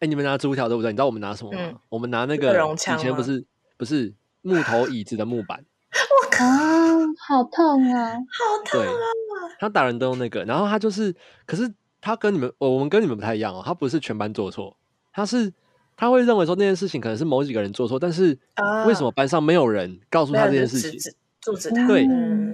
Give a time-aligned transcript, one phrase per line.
[0.00, 0.90] 哎，你们拿竹条对不对？
[0.92, 1.58] 你知道我们拿什么吗？
[1.60, 3.44] 嗯、我们拿那个以前不是
[3.76, 4.12] 不是
[4.42, 5.64] 木头椅子的木板。
[5.96, 6.44] 我靠，
[7.26, 8.12] 好痛啊！
[8.12, 8.92] 好痛啊！
[9.58, 11.14] 他打人都用那个，然后他就是，
[11.46, 11.72] 可是
[12.02, 13.62] 他跟你们，我们跟你们不太一样哦。
[13.64, 14.76] 他不是全班做错，
[15.14, 15.50] 他是
[15.96, 18.38] 他会认为说那件事情可能是某几个人做错，但是
[18.86, 21.14] 为什么班上没有人告诉他这件事情？
[21.40, 21.86] 阻止他。
[21.86, 22.06] 对，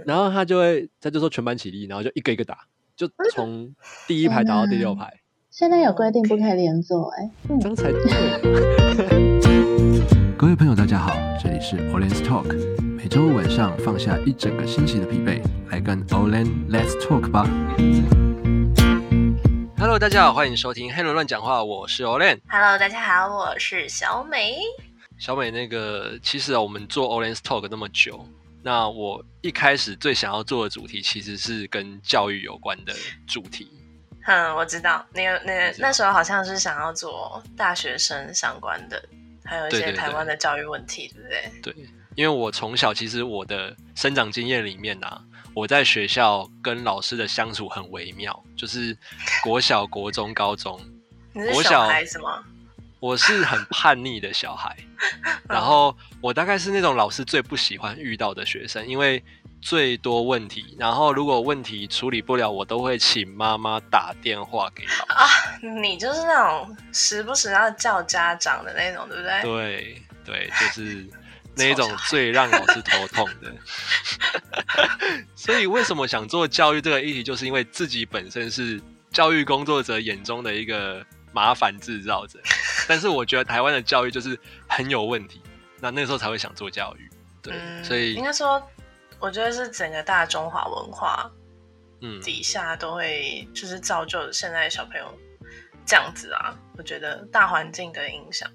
[0.06, 3.74] 然后他就会他就说全班起立，然后就一个一个打，就从
[4.06, 5.21] 第一排打到第六排。
[5.54, 8.00] 现在有规定不可以连坐，哎，这样才对。
[10.34, 12.56] 各位朋友，大家好，这里是 Olen's Talk，
[12.96, 17.46] 每周五晚上放下一整个星期的疲惫，来跟 Olen Let's Talk 吧。
[19.76, 22.38] Hello，大家好，欢迎收听黑人乱讲话，我是 Olen。
[22.48, 24.56] Hello，大家好，我是小美。
[25.18, 28.26] 小美，那个其实啊，我们做 Olen's Talk 那么久，
[28.62, 32.94] 那我一开始最想要做的主题其实是跟教育有关的
[33.26, 33.68] 主题。
[34.24, 39.02] 嗯，我知道，那个那那时候好像是想要做大学生相关的，
[39.44, 41.72] 还有一些台湾的教育问题，对，不对？
[41.72, 45.20] 对，因为我从小其实我的生长经验里面呢、啊，
[45.54, 48.96] 我在学校跟老师的相处很微妙，就是
[49.42, 50.80] 国小、国中、高中。
[51.34, 52.44] 你是小孩子吗？
[53.00, 54.76] 我是很叛逆的小孩，
[55.48, 59.22] 然后我大概是那种老师最不喜欢遇到的学生，因为。
[59.62, 65.02] 最多问题，然后如果问题处理不了，我都会请妈妈打电话给老师。
[65.12, 65.26] 啊，
[65.80, 69.42] 你就是那种时不时要叫家长的那种，对不对？
[69.42, 71.08] 对对，就是
[71.54, 73.54] 那一种最让老师头痛的。
[75.36, 82.40] 所以为什么想做教育这个议题，就是因为自己本身是教育工作者眼中的一个麻烦制造者。
[82.88, 85.40] 但是我觉得台湾的教育就是很有问题，
[85.78, 87.08] 那那时候才会想做教育。
[87.40, 88.60] 对，嗯、所以应该说。
[89.22, 91.30] 我觉得是整个大中华文化，
[92.00, 95.06] 嗯，底下都会就是造就现在小朋友
[95.86, 96.52] 这样子啊。
[96.76, 98.50] 我觉得大环境的影响。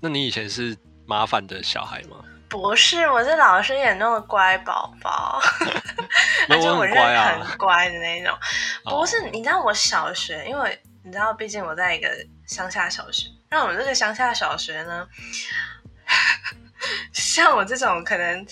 [0.00, 2.24] 那你以前是麻烦的小孩吗？
[2.48, 5.40] 不是，我是老师眼中的乖宝宝，
[6.48, 8.38] 而且我是很乖的那种。
[8.84, 12.08] 不是，你知道我小学，因为你知道，毕竟我在一个
[12.46, 13.28] 乡下小学。
[13.50, 15.08] 那我们这个乡下小学呢，
[17.12, 18.46] 像我这种可能。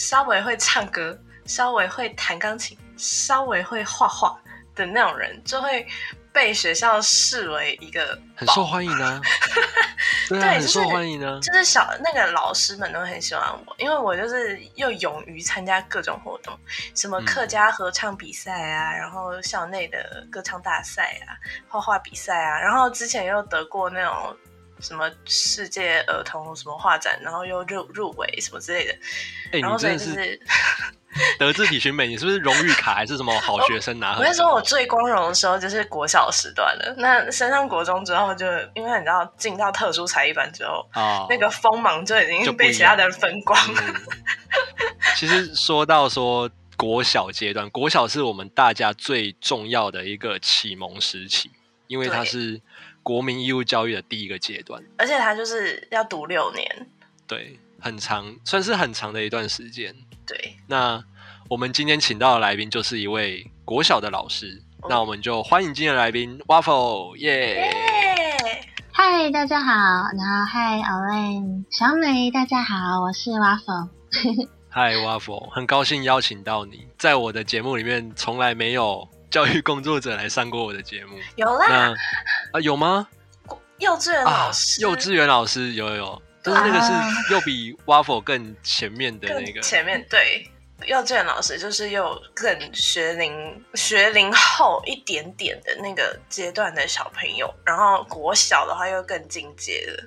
[0.00, 4.34] 稍微会唱歌，稍微会弹钢琴，稍微会画画
[4.74, 5.86] 的那种人，就会
[6.32, 9.20] 被学校视为一个很受欢迎啊。
[10.26, 11.38] 对，很受欢迎啊。
[11.42, 16.58] 就是小那个老师们都很喜欢我，因为我就是又勇于参加各种活动，
[16.94, 21.36] 什么客家合唱比赛啊，嗯、然后校内的歌唱大赛啊，
[21.68, 24.34] 画画比赛啊，然后之前又得过那种。
[24.80, 28.92] 什么世界儿童什么画展，然后又入入围什么之类的。
[29.46, 30.40] 哎、欸，然后所以就是，你真的是
[31.38, 34.14] 德智体群美，你是不是荣誉卡还是什么好学生拿？
[34.18, 36.94] 我跟你说，我最光荣的时候就是国小时段了。
[36.98, 43.82] 那升上国中之后就，就因为你知道进到特殊才艺班之后，哦、那个锋芒就已经被其他的人分光了。
[43.86, 43.94] 嗯、
[45.16, 51.50] 其实说到说国小阶段，国小是我们大家最重要的一个启蒙时期，
[51.88, 52.60] 因为它是。
[53.10, 56.86] 国民义务教育的第一个阶段，而且他就是要读六年，
[57.26, 59.92] 对，很长，算是很长的一段时间。
[60.24, 61.02] 对，那
[61.48, 67.68] 我们今天请到的来宾就是一位国小的老师，哦、那我们就欢迎今天的来宾 Waffle，耶！
[68.92, 69.72] 嗨，大家好，
[70.16, 73.88] 然后嗨，Olen，小美，大家好，我是 Waffle。
[74.70, 79.08] 嗨，Waffle，很高兴邀请到你，在我的节目里面从来没有。
[79.30, 81.94] 教育工作者来上过我的节目，有啦，
[82.52, 83.06] 啊有吗？
[83.78, 85.96] 幼稚园老师，啊、幼稚园老师有有。
[85.96, 89.60] 有，但是那个是又比 Waffle 更前面的那个。
[89.60, 90.50] 前面对，
[90.86, 100.02] 幼稚园老师就是又更学龄学龄后一点点的那个阶段的小朋友，然后国小的话又更进阶的。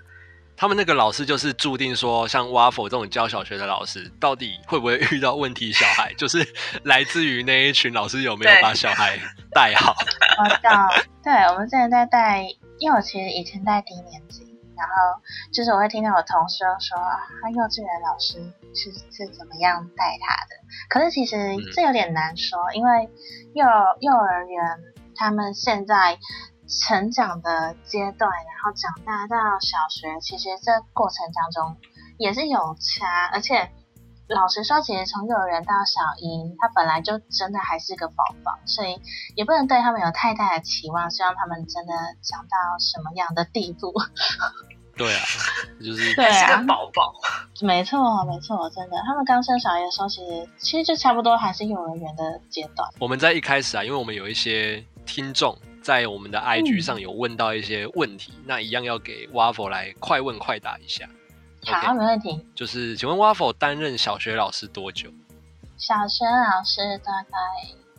[0.55, 6.13] 他们那个老师就是注定说，像 Waffle 这种教小学的老师，到底会不会遇到问题小孩？
[6.13, 6.47] 就是
[6.83, 9.19] 来自于那一群老师有没有把小孩
[9.51, 9.93] 带好？
[10.43, 10.87] 我知道，
[11.23, 12.47] 对，我们之前在带，
[12.77, 14.43] 因为我其实以前带低年级，
[14.77, 14.93] 然后
[15.51, 16.97] 就是我会听到我同事说，
[17.41, 18.37] 他幼稚园老师
[18.73, 20.55] 是是怎么样带他的。
[20.87, 21.35] 可是其实
[21.75, 23.09] 这有点难说，嗯、因为
[23.53, 23.65] 幼
[23.99, 24.63] 幼儿园
[25.15, 26.17] 他们现在。
[26.67, 31.77] 成长的阶段，然后长大到小学，其实这过程当中
[32.17, 33.29] 也是有差。
[33.31, 33.69] 而且
[34.27, 39.01] 老实说，其实从幼儿园到小一，他本来就真的还是个宝宝，所以
[39.35, 43.93] 也不能对他们有太大的期望，希望他们真的长到什么样的地步。
[44.95, 45.21] 对啊，
[45.83, 47.13] 就是对啊，宝宝，
[47.61, 52.87] 没错没错，真的，他们刚生小一的时候，其实其实就差不多还是幼儿园的阶段。
[52.99, 55.57] 我们在一开始啊，因为我们有一些听众。
[55.83, 61.07] 在我们的 IG 上有问到一些问题，嗯、那一样要给 Waffle 来快问快答一下。
[61.65, 62.45] 好，okay, 没问题。
[62.55, 65.11] 就是，请问 Waffle 担任小学老师多久？
[65.77, 67.37] 小学老师大概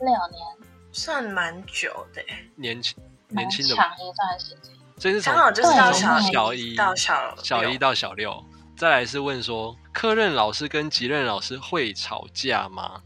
[0.00, 2.22] 六年，算蛮久的。
[2.56, 2.96] 年轻，
[3.28, 4.75] 年轻的长一段时间。
[4.96, 8.42] 这是从刚好就是到小一小一到小小一到小六。
[8.76, 13.02] 再来是问说，科任老师跟级任老师会吵架吗？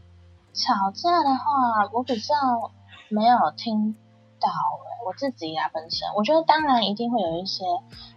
[0.53, 2.33] 吵架的话，我比较
[3.09, 3.95] 没有听
[4.39, 4.49] 到。
[5.07, 7.63] 我自己呀、啊，本身我觉得当然一定会有一些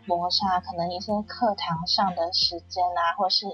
[0.05, 3.47] 摩擦，可能一些课堂上的时间啊，或是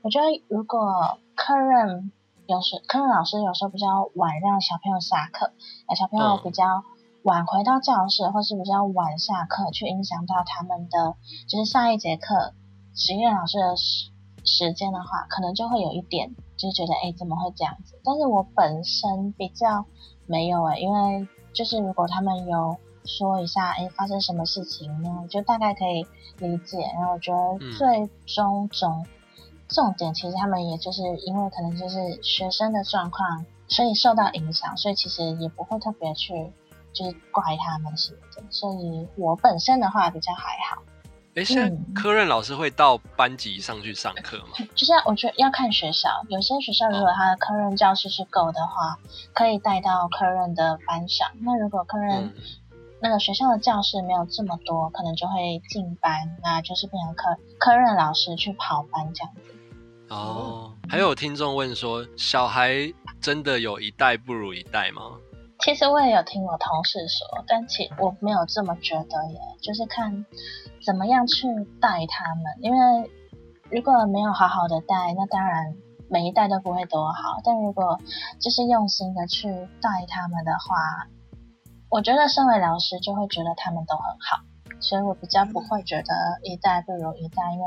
[0.00, 2.12] 我觉得如果客人
[2.46, 5.52] 有时客人老师有时候比较晚让小朋友下课，
[5.86, 6.82] 哎小朋友比较
[7.24, 11.16] 晚回到教室，嗯、或是比较晚下课，去影响到他们的
[11.46, 12.54] 就是下一节课
[12.94, 14.10] 实验老师的时
[14.44, 18.00] 时间的话，可能就会有一点就是觉得哎怎么会这样子？
[18.02, 19.84] 但是我本身比较
[20.26, 21.28] 没有哎、欸，因为。
[21.52, 25.26] 就是如果他们有说一下，哎，发生什么事情呢？
[25.28, 26.06] 就大概可以
[26.38, 26.78] 理解。
[26.94, 29.06] 然后我觉得最终重
[29.68, 36.52] 重点，其实他们也就是因为可能就是学生的状况，所以受到影响，所以其实也不会特别去
[36.92, 38.42] 就是怪他们什么的。
[38.50, 40.82] 所以我本身的话比较还好。
[41.38, 44.48] 哎，现在科任老师会到班级上去上课吗？
[44.58, 48.98] 嗯， 就是我觉得要看学校，有些学校如果他的科任教室是够的话，
[49.32, 51.28] 可以带到科任的班上。
[51.40, 52.34] 那如果科任
[53.00, 59.40] 那个学校的教室没有这么多，可能就会进班，那就是变成科科任老师去跑班这样子。
[60.08, 65.02] 哦，还有听众问说，小孩真的有一代不如一代吗？
[65.60, 70.24] 其实我也有听我同事说，但其我没有这么觉得耶，就是看
[70.86, 71.46] 怎么样去
[71.80, 72.44] 带他们。
[72.60, 73.10] 因为
[73.70, 75.74] 如果没有好好的带，那当然
[76.08, 77.40] 每一代都不会多好。
[77.42, 77.98] 但如果
[78.38, 79.48] 就是用心的去
[79.82, 81.08] 带他们的话，
[81.90, 84.40] 我觉得身为老师就会觉得他们都很好，
[84.80, 87.66] 所以我比较不会觉得一代不如一代，因为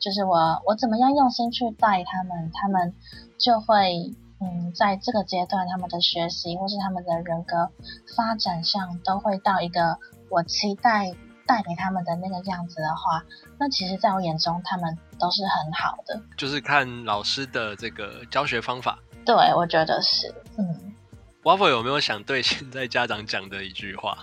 [0.00, 2.92] 就是我我怎么样用心去带他们，他们
[3.38, 4.12] 就会。
[4.40, 7.70] 嗯，在这个阶段，他们的学习或是他们的人格
[8.16, 9.98] 发展上，都会到一个
[10.30, 11.12] 我期待
[11.46, 13.24] 带给他们的那个样子的话，
[13.58, 16.20] 那其实在我眼中，他们都是很好的。
[16.36, 18.98] 就是看老师的这个教学方法。
[19.24, 20.32] 对，我觉得是。
[20.56, 20.94] 嗯
[21.42, 24.18] ，Waffle 有没有想对现在家长讲的一句话？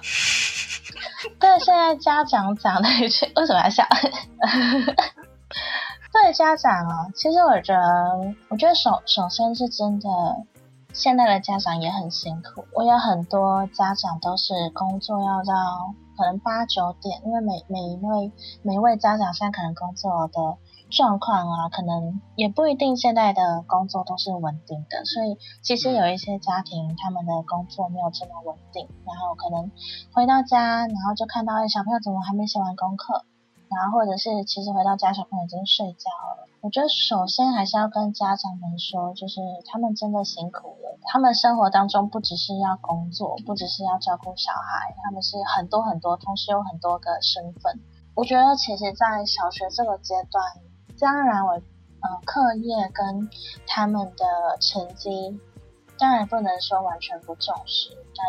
[1.40, 3.84] 对现在家长讲的一句，为什么要笑？
[6.16, 10.08] 对家长啊，其实我觉得，我觉得首首先是真的，
[10.94, 12.66] 现在的家长也很辛苦。
[12.74, 18.32] 我有很多家长都是工作要到可能八九点，因为每每一位
[18.64, 20.58] 每一位家长现在可能工作的
[20.90, 29.70] 状况啊，可能也不一定现在的工作都是稳定的，所以其实有一些家庭他们的工作没有这么稳定，然后可能
[30.14, 33.26] 回到家，然后就看到小朋友怎么还没写完功课。
[33.76, 36.48] 然后或者是其实回到家，小朋友已经睡觉了。
[36.62, 40.98] 我觉得首先还是要跟家长们说，就是他们真的辛苦了。
[41.04, 47.82] 他们生活当中不只是要工作，不只是要照顾小孩，他们是很多很多，同时有很多个身份。
[48.16, 50.42] 我觉得其实，在小学这个阶段，
[50.98, 53.30] 当然我呃课业跟
[53.68, 55.38] 他们的成绩，
[56.00, 58.26] 当然不能说完全不重视，但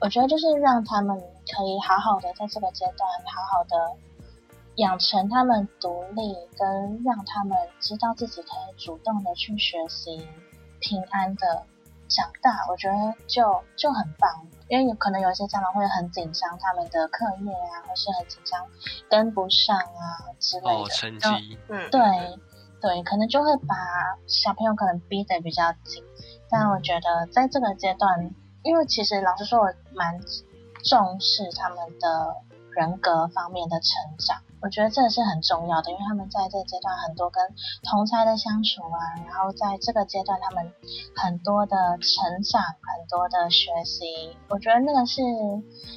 [0.00, 3.98] 我觉得就是让他们可以好好的在这个阶段好好的。
[4.78, 10.26] 养成他们独立，跟让他们知道自己可以主动的去学习，
[10.80, 11.64] 平安的
[12.08, 12.94] 长大，我觉得
[13.26, 14.46] 就就很棒。
[14.68, 18.66] 因为有可能有些家长会很紧张他们的课业啊，或是很紧张
[19.08, 20.70] 跟不上啊之类的。
[20.70, 21.58] 哦，成绩。
[21.68, 22.00] 嗯，对
[22.80, 23.74] 对，可能就会把
[24.26, 26.04] 小朋友可能逼得比较紧。
[26.50, 28.30] 但我觉得在这个阶段，
[28.62, 30.20] 因为其实老实说，我蛮
[30.84, 32.36] 重视他们的
[32.78, 33.90] 人格方面的成
[34.24, 34.38] 长。
[34.62, 37.42] 我觉得这个是很重要的，因为他们在这个阶段很多跟
[37.82, 40.72] 同侪的相处啊，然后在这个阶段他们
[41.16, 45.22] 很多的成长，很多的学习，我觉得那个是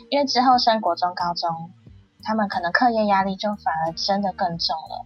[0.09, 1.69] 因为之后升国中、高中，
[2.23, 5.05] 他们可能课业压力就反而真的更重了。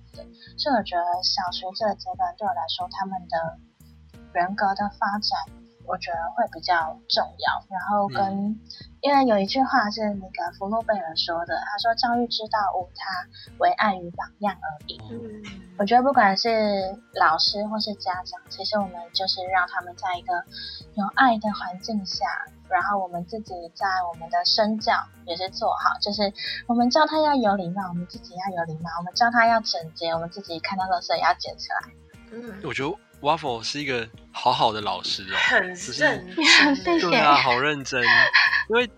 [0.58, 3.60] 所以我觉得小学这个阶段对我来说，他们的
[4.32, 5.65] 人格的发展。
[5.88, 8.60] 我觉得会比较重要，然后跟，嗯、
[9.02, 13.28] 因为有一句话是那个福洛贝尔说的，他说教育之道无他，
[13.60, 15.00] 唯爱与榜样而已。
[15.12, 15.44] 嗯，
[15.78, 16.50] 我觉得不管是
[17.14, 20.34] 老师或是家长，其实我们就是让他们在一个
[20.96, 22.26] 有爱的环境下，
[22.70, 24.94] 然后我们自己在我们的身教
[25.26, 26.34] 也是做好，就是
[26.68, 31.94] 我们教他要有礼貌，我们自己要有礼貌，我们教他要整洁，我们自己看到垃圾也要捡起来。
[32.32, 32.96] 嗯，我觉得。
[33.22, 36.36] Waffle 是一个好好的老师哦，很 认真，
[36.84, 38.04] 对啊，好认真。
[38.70, 38.90] 因为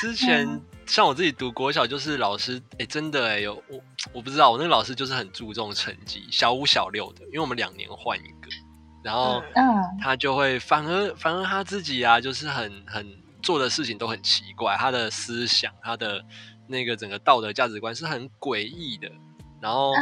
[0.00, 3.80] 之前像我自己读国小，就是老师，哎、欸，真的哎，有我
[4.12, 8.48] 我不知道，我那个老师就是很注重成绩，小五小六的，因为我们两年换一个，
[9.02, 9.42] 然后
[10.00, 13.06] 他就会反而反而他自己啊，就是很很
[13.42, 16.24] 做的事情都很奇怪，他的思想，他的
[16.66, 19.10] 那个整个道德价值观是很诡异的，
[19.64, 19.94] 然后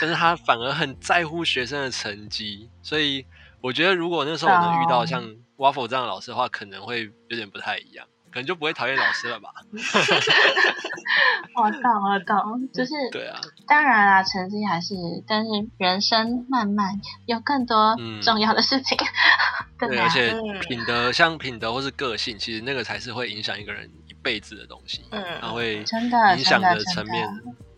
[0.00, 3.26] 但是他反而很在乎学生的成绩，所以
[3.60, 5.20] 我觉得如果那时候我能遇到像
[5.56, 8.06] Waffle 这样的老师的话，可能会有点不太一样。
[8.30, 9.48] 可能就不会讨厌老师了吧？
[11.56, 13.40] 我懂，我懂，就是对啊。
[13.66, 14.94] 当然啦，成绩还是，
[15.26, 18.98] 但是人生漫漫，有更多重要的事情。
[19.80, 20.34] 嗯、对，而且
[20.68, 25.06] 品德，像品德或是个性，其实那个才是会影响一个人一辈子的东西。
[25.10, 27.26] 嗯，它会影响的层面。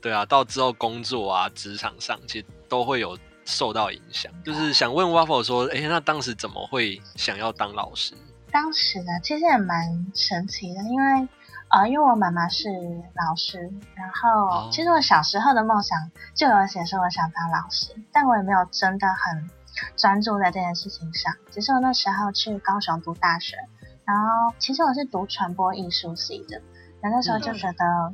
[0.01, 4.33] 对啊，到之后工作啊，职场上，其实都会有受到影响。
[4.43, 8.15] 就是想问 Waffle 说，哎，那当时怎么会想要当老师？
[8.51, 11.29] 当时呢，其实也蛮神奇的，因为
[11.69, 12.69] 呃，因为我妈妈是
[13.15, 19.49] 老师，然后其实我小时候的梦想就有写说我想当老师，但我也没有真的很
[19.97, 21.33] 专注在这件事情上。
[21.53, 23.57] 只是我那时候去高雄读大学，
[24.05, 26.61] 然后其实我是读传播艺术系的，
[27.01, 28.13] 那那时候就觉得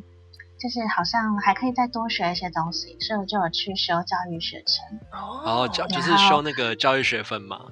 [0.58, 4.98] 就是好像还可以再多学一些东西，所以我就有去修教育学程。
[5.12, 7.66] 哦，教就是修那个教育学分嘛。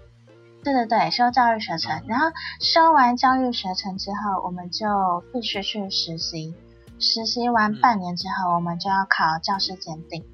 [0.63, 2.27] 对对对，修教育学程，然后
[2.61, 4.87] 修完教育学程之后，我们就
[5.33, 6.55] 必须去实习。
[6.99, 10.25] 实习完半年之后，我们就要考教师检定。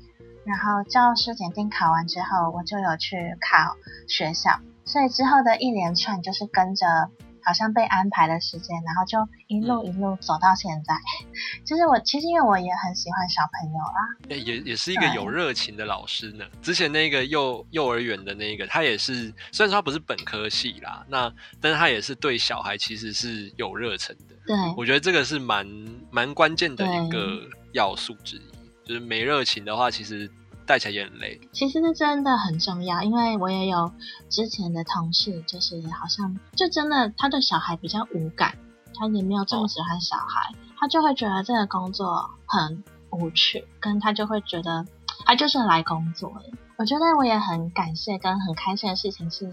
[0.45, 3.76] 然后教师检定考完之后，我就有去考
[4.09, 4.61] 学校。
[4.85, 7.11] 所以之后的一连串就是跟着。
[7.44, 9.18] 好像被安排的时间，然后就
[9.49, 10.94] 一路一路走到现在。
[11.64, 16.44] 其实、嗯、我其实因为我也很喜欢小朋友啊，也也是一个有热情的老师呢。
[16.62, 24.35] 之前那个幼幼儿园的那个，他也是虽然说他不是本科系啦，那但是他也是对小孩其实是有热忱的。
[24.47, 25.66] 对，我觉得这个是蛮
[26.11, 27.40] 蛮关键的一个
[27.73, 28.42] 要素之一，
[28.85, 30.30] 就是没热情的话，其实。
[30.71, 33.91] 带起来也很累，其实是真的很重要，因为我也有
[34.29, 38.57] 之前的同事，就是好像就真的他对小孩比较无感，
[38.95, 44.87] 他也没有这么喜欢小孩，他就会觉得这个工作很无趣，跟他就会觉得
[45.25, 46.57] 他就是来工作的。
[46.77, 49.53] 我觉得我也很感谢跟很开心的事情是。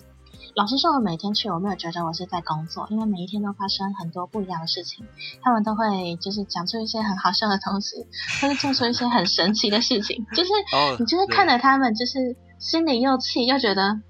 [0.57, 5.05] 老实说，我每天去，我没有觉得我是在工作，因为每一天都发生很多不一样的事情。
[5.43, 8.07] 他们都会就是讲出一些很好笑的东西，
[8.41, 14.01] 或者做出一些很神奇的事情，就是、oh, 你就是看着他们，就是心里又气又觉得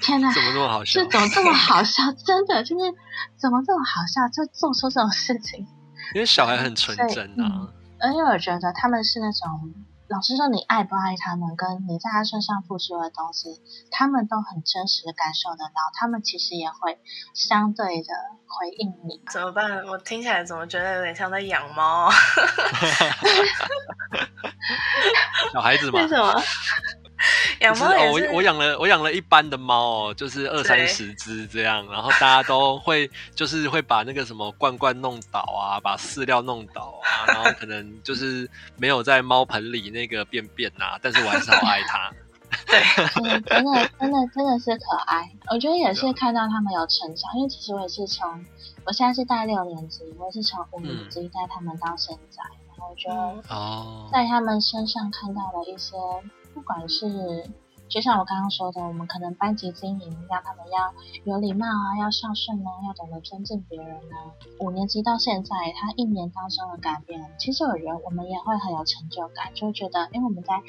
[0.00, 1.04] 天哪，怎么这么好笑？
[1.04, 2.02] 这怎么这么好笑？
[2.12, 2.94] 真的就是
[3.36, 5.66] 怎么这么好笑，就做出这种事情。
[6.14, 7.68] 因为小孩很纯真啊、嗯，
[8.00, 9.74] 而且我觉得他们是那种。
[10.08, 13.60] 老师说，你爱不爱他们，跟你在他身上付出的东西，
[13.90, 15.74] 他们都很真实的感受得到。
[15.94, 16.98] 他们其实也会
[17.34, 18.08] 相对的
[18.46, 19.22] 回应你。
[19.30, 19.84] 怎么办？
[19.86, 22.10] 我听起来怎么觉得有点像在养猫？
[25.52, 26.00] 小孩子嘛。
[26.00, 26.42] 为什么？
[27.62, 42.12] 养猫也是、哦、我我养了我养了一般的猫哦，就是二三十只这样，然后大家都会就是会把那个什么罐罐弄倒啊，把饲料弄倒啊，然后可能就是没有在猫盆里那个便便啊，但是我还是好爱它。
[42.66, 42.80] 对，
[43.14, 45.30] 真的真的真的真的是可爱。
[45.50, 48.42] 我觉得也是看到他们有成长，因为其实我也是从
[48.84, 55.96] 我现在是带六年级，我也是从五年级带他们到现在，嗯、然后我觉得在他们身上看到了一些。
[56.58, 57.48] 不管是
[57.88, 60.92] 就像我刚刚说的，我们可能班级经营，让他们要
[61.24, 64.34] 有礼貌啊，要孝顺啊，要懂得尊敬别人啊。
[64.58, 70.60] 五年级到现在，他一年当中的改变，其实我觉得我们也会很有成就感，就会觉得，因为我们在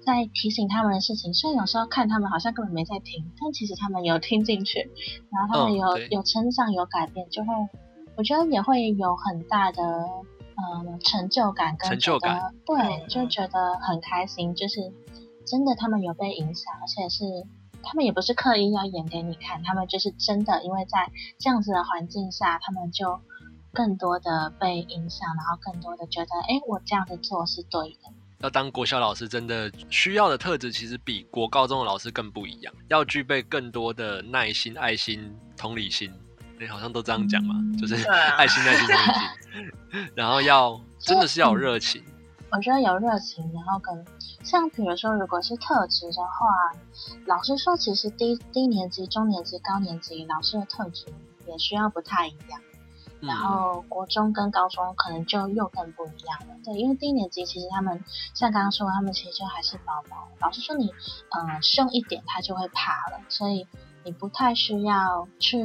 [0.00, 4.88] 在提醒他们的事情，虽然有时候看他们好像根本没在听，但其实他们有听进去，
[5.32, 7.52] 然后他们有、哦、有成长有改变，就会
[8.16, 10.06] 我觉得也会有很大的
[10.56, 14.92] 嗯成就感跟成就感，对，嗯、就觉得很开心，就是。
[15.48, 17.22] 真的，他们有被影响，而且是
[17.80, 21.08] 他们也不是刻意要演给你看，他们就是真的，因为在
[21.38, 23.20] 这样子的环境下，他们就
[23.72, 28.10] 更多的被影响，然后更多的觉得，哎，我这样子做是对的。
[28.40, 36.12] 要当国小老师，真的需要的特质其实比国高中的老师更不一样，要具备更多的耐心、爱心、同理心。
[36.58, 39.22] 你好像都这样讲嘛，嗯、就是爱心、耐心、同理心，
[40.14, 42.02] 然后要真的是要有热情。
[42.52, 44.06] 我觉得有热情，然后跟
[44.44, 46.46] 像比如说，如果是特质的话，
[47.26, 51.06] 老师说，其实低低年级、中年级、高年级老师的特质
[51.46, 52.60] 也需要不太一样。
[53.20, 56.54] 嗯、然后国中跟高中可能就又更不一样了。
[56.64, 60.28] 对，因为低年级其实他们像刚刚说，他们其实就还是宝宝。
[60.40, 60.92] 老师说你，你
[61.30, 63.66] 呃凶一点，他就会怕了，所以
[64.04, 65.64] 你不太需要去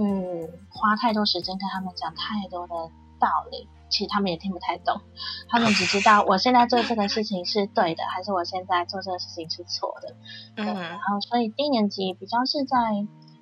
[0.70, 2.74] 花太多时间跟他们讲太多的
[3.20, 3.70] 道理。
[3.92, 5.02] 其实他们也听不太懂，
[5.50, 10.16] 他们只知道我现在做这个事情是对的，还是我现在做这个事情是错的。
[10.56, 12.78] 对，嗯，然后所以低年级比较是在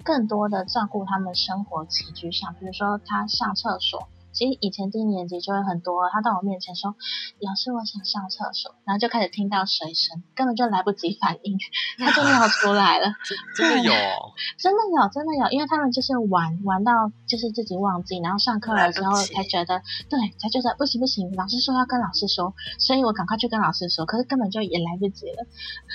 [0.04, 4.10] 更多的照顾他们生活起居上，比如说他上厕所。
[4.32, 6.96] 其实以前低年级就会很多，他到我面前说
[7.42, 11.58] ：“老师，我想上厕所。”然后就开始听到水声，根本就来不及反应，
[11.98, 13.14] 他就尿出来了。
[13.58, 25.46] 真的有、哦， 真的有，真的有，因为他们就是玩玩到就是自己忘记，然后上课了之后才觉得，对，才觉得不行不行，老师说要跟老师说，所以我赶快去跟老师说，可是根本就也来不及了。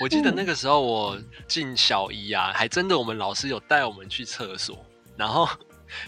[0.01, 4.77] 我记得那个时候我进小一啊，还真的我们老师有带我们去厕所，
[5.17, 5.47] 然后。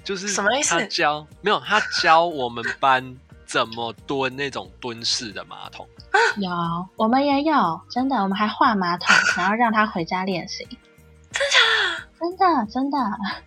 [0.04, 0.78] 就是什么意思？
[0.78, 3.16] 他教没有，他教我们班
[3.46, 5.88] 怎么蹲那种蹲式的马桶。
[6.38, 6.50] 有，
[6.96, 10.68] 我们也有，真的，我们还画马桶，然后让他回家练习。
[12.20, 12.38] 真的？
[12.38, 12.98] 真的，真的，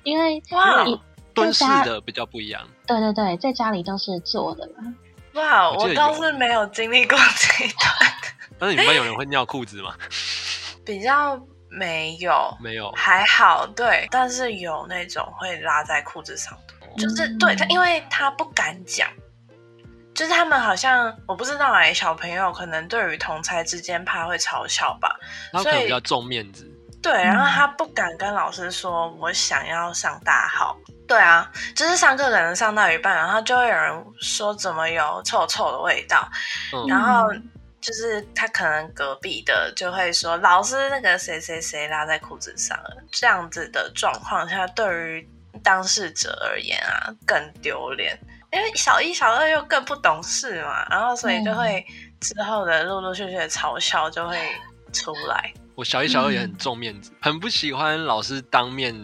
[0.04, 0.84] 因为哇，
[1.34, 2.62] 蹲式的比较不一样。
[2.86, 4.94] 对对对，在家里都是坐的嘛。
[5.34, 7.92] 哇，我倒是没有经历过这一段。
[8.58, 9.94] 但是你们班有人会尿裤子吗？
[10.84, 11.40] 比较。
[11.70, 19.08] 没有，没有，还好，对，但是有那种会拉在裤子上的，就是对他，因为他不敢讲，
[20.12, 25.16] 就是他们好像我不知道哎，小朋友可能对于同才之间怕会嘲笑吧，
[25.52, 26.68] 他可能比较重面子，
[27.00, 36.28] 对，然后他不敢跟老师说我想要上大号，对啊，就是上课可能上到一半，然后就会有人说怎么有臭臭的味道，
[36.72, 37.28] 嗯、然后。
[37.80, 45.28] 就是他可能隔壁的就会说，老师那个谁谁谁拉在裤子上了，这样子的状况下，对于
[45.62, 48.18] 当事者而言啊，更丢脸，
[48.52, 51.84] 因为小一、小二又更不懂事嘛，然后所以就会
[52.20, 54.36] 之后的陆陆续续的嘲笑就会
[54.92, 55.52] 出来。
[55.74, 58.94] 我小一、小二也很重面子，嗯、很不喜欢老师当面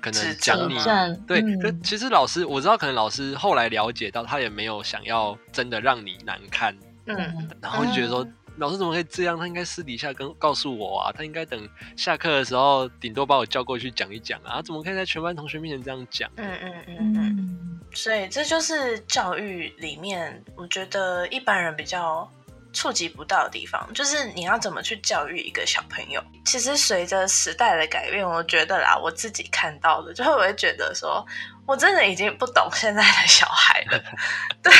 [0.00, 0.78] 可能讲你。
[1.26, 6.72] 对，嗯、可其实老师我知道，可能老师后来了解到，他也没有想要真的让你难堪。
[7.06, 9.38] 嗯，然后就觉得说，老师怎么可以这样？
[9.38, 16.30] 他应该私底下跟告诉我啊，他应该等下课的时候，顶多把我叫过去讲一讲啊，怎么可以在全班同学面前这样讲？
[16.36, 17.80] 嗯嗯嗯嗯。
[17.92, 22.30] 所以这就是教育里面，我觉得一般人比较
[22.76, 26.22] 触及不到的地方，就是你要怎么去教育一个小朋友。
[26.44, 31.26] 其实随着时代的改变，我觉得啦，我自己看到的，就会我会觉得说。
[31.68, 34.00] 我真的已经不懂现在的小孩了，
[34.62, 34.72] 对，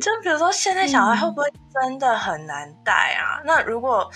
[0.00, 3.40] 就比如说现在小孩会不会真的很难带啊？
[3.40, 4.08] 嗯、那如果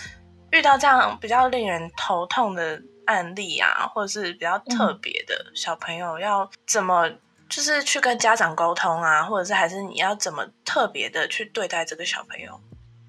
[0.52, 7.10] 遇到这样比较令人头痛的案例啊，或者是比较特别的小朋友，要怎么
[7.48, 9.24] 就是去跟家长沟通啊？
[9.24, 12.60] 或者是还是你要怎么特别的去对待这个小朋友？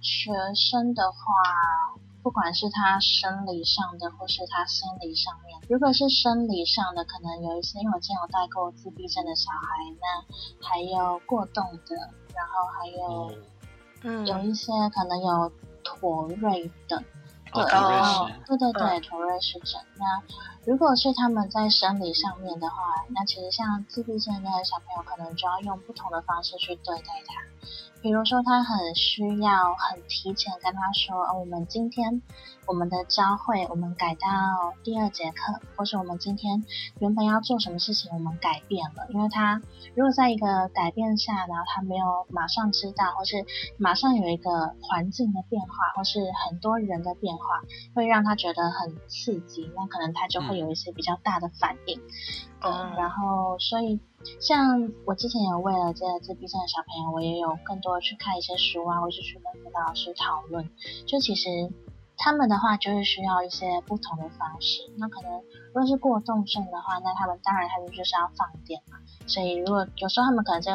[0.02, 1.18] 学生的话。
[2.24, 9.66] 不管是他生理上的，或是他心理上面，如果是生理上的，可能有一些，因为我之前有带过自闭症的小孩，
[10.00, 11.96] 那还有过动的，
[12.36, 13.36] 然后还有，
[14.04, 15.52] 嗯，有一些可能有
[15.84, 17.04] 妥瑞的，
[17.52, 19.82] 对，然后对对对，妥瑞氏症。
[19.96, 20.22] 那
[20.64, 27.34] 如果是他们在生理上面的话，那其实像自闭症的小朋友，可能就要用不同的方式去对待他。
[28.02, 32.22] 比如说，他很需要很提前跟他说，哦，我们今天
[32.68, 34.28] 我们的教会我们改到
[34.84, 36.64] 第二节课，或是我们今天
[37.00, 39.08] 原本要做什么事情，我们改变了。
[39.10, 39.62] 因为他
[39.96, 43.46] 如果在一个改变下，然后他没有马上知道，或是
[43.78, 47.44] 马上有一个环境的变化，或是很多人的变化，
[47.94, 52.00] 会让他觉得很刺激，那可能他就会有一些比较大的反应。
[52.62, 54.00] 嗯，嗯，然后所以。
[54.40, 60.70] 像我之前有为了这个自闭症的小朋友，我也有更多去看一些书啊，或是去跟辅导老师讨论。
[61.08, 61.50] 就其实
[62.24, 64.82] 他们的话，就是需要一些不同的方式。
[64.98, 65.32] 那可能
[65.74, 68.98] 如果是过动症的话，那他们当然他们就是要放电嘛。
[69.26, 70.72] 所以如果有时候他们可能就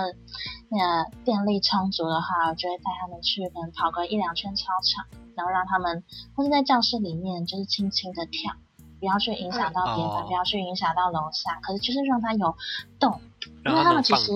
[0.69, 5.07] 那个电力充足的话，我就会带他们去可能跑个一两圈操场，
[5.37, 6.03] 然后让他们
[6.35, 8.53] 或是在教室里面就是轻轻的跳。
[8.99, 11.61] 不要去影响到别人，哦、不要去影响到楼下。
[11.61, 12.57] 可是就是让他有
[12.99, 13.21] 动，
[13.67, 14.33] 因为他们其实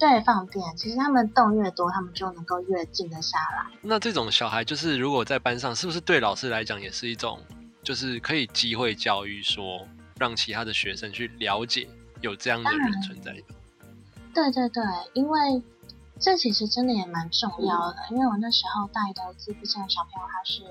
[0.00, 3.70] 对方便，其实他们动越多，他们就能够越静得下来。
[3.82, 7.38] 那这种小孩，就是如果在班上，是不是对老师来讲也是一种，
[7.82, 9.86] 就是可以机会教育，说
[10.18, 11.86] 让其他的学生去了解
[12.22, 13.42] 有这样的人存在的？
[14.32, 14.82] 对对对，
[15.12, 15.62] 因为
[16.18, 17.96] 这其实真的也蛮重要的。
[18.08, 20.62] 嗯、因为我那时候带的自闭症小朋友，他是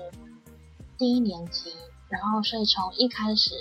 [0.98, 1.72] 第一年级。
[2.10, 3.54] 然后，所以从一开始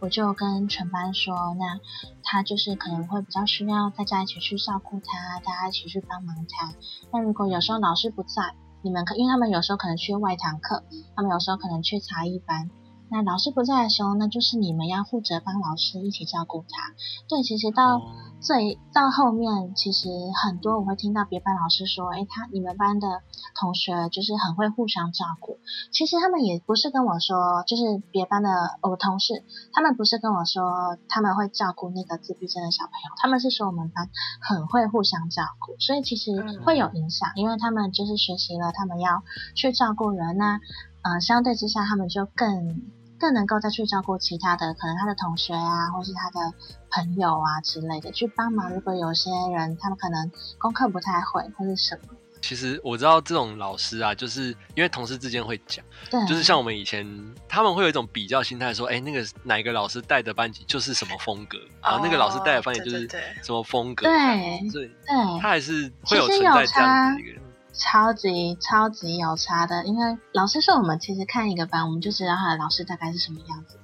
[0.00, 1.78] 我就跟全班说，那
[2.22, 6.72] 他就是可能会比较需要大家一起去照顾他，大家一起去帮忙他。
[7.12, 10.82] 那如果有时候老师不在，你们可因为他们有时候可能去外堂课，
[11.14, 12.70] 他们有时候可能去才艺班，
[13.10, 16.94] 那老师不在的时候，那就是你们要负责帮老师一起照顾他。
[17.28, 18.00] 对，其实到
[18.40, 20.08] 最到后面，其实
[20.42, 23.22] 很多我会听到别班老师说，诶，他你们班的
[23.58, 25.58] 同学就是很会互相照顾。
[25.92, 28.48] 其实他们也不是跟我说，就是别班的
[28.82, 29.42] 我同事，
[29.72, 34.08] 他们不是跟我说他们会照顾那个自闭症的小朋友，他们是说我们班
[34.40, 36.30] 很会互相照顾，所以其实
[36.64, 39.24] 会有影响，因为他们就是学习了，他们要
[39.56, 40.60] 去照顾人呐、
[41.02, 42.99] 啊，呃，相对之下他们就更。
[43.20, 46.52] 更能够再去照顾其他的，可能他的同学啊，或是他的
[46.90, 48.72] 朋友啊之类的，去帮忙。
[48.72, 52.16] 如果有些人他们可能功课不太会，或是什么。
[52.42, 57.06] 其实我知道这种老师啊，就是因为同事之间会讲，对，就是像我们以前
[57.46, 63.06] 他们会有一种比较心态，说，哎，那个哪一个老师带的班级就是什么风格，然后那个老师带的班级就是
[63.42, 67.42] 什么风格，对，对，对，他还是会有存在这样子一个人。
[67.80, 73.78] 超级超级有差的，因为老师说我们其实看一个班，我们就知道他的老师大概是什么样子。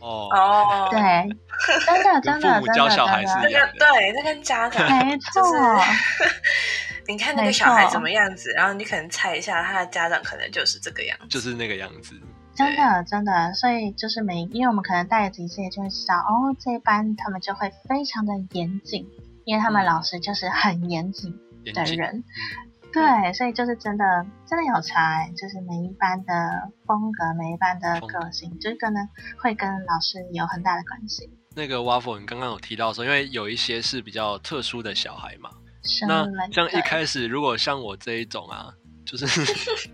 [0.00, 1.00] 哦哦，对，
[1.86, 5.42] 真的真的真的真的，教小孩是一样的，对，那跟家长没错。
[7.06, 12.14] 你看那个小孩怎么样子，然后你可能猜一下他的家长可能就是这个样子，就是那个样子。
[12.56, 19.06] 真的真的，所以就是每，因为我们可能带几届就会知道，哦，这一班他们就会非常的严谨，
[19.44, 21.38] 因为他们老师就是很严谨
[21.74, 22.24] 的人。
[22.94, 24.04] 对，所以就是真的，
[24.46, 26.32] 真的有差，就是每一班的
[26.86, 29.06] 风格，每一班的个性，就是可能
[29.42, 31.28] 会跟老师有很大的关系。
[31.56, 35.50] 那个 Waffle，你刚刚有提到说，因为有一些是比较特殊的小孩嘛，
[36.06, 38.72] 那像一开始如果像我这一种啊，
[39.04, 39.26] 就是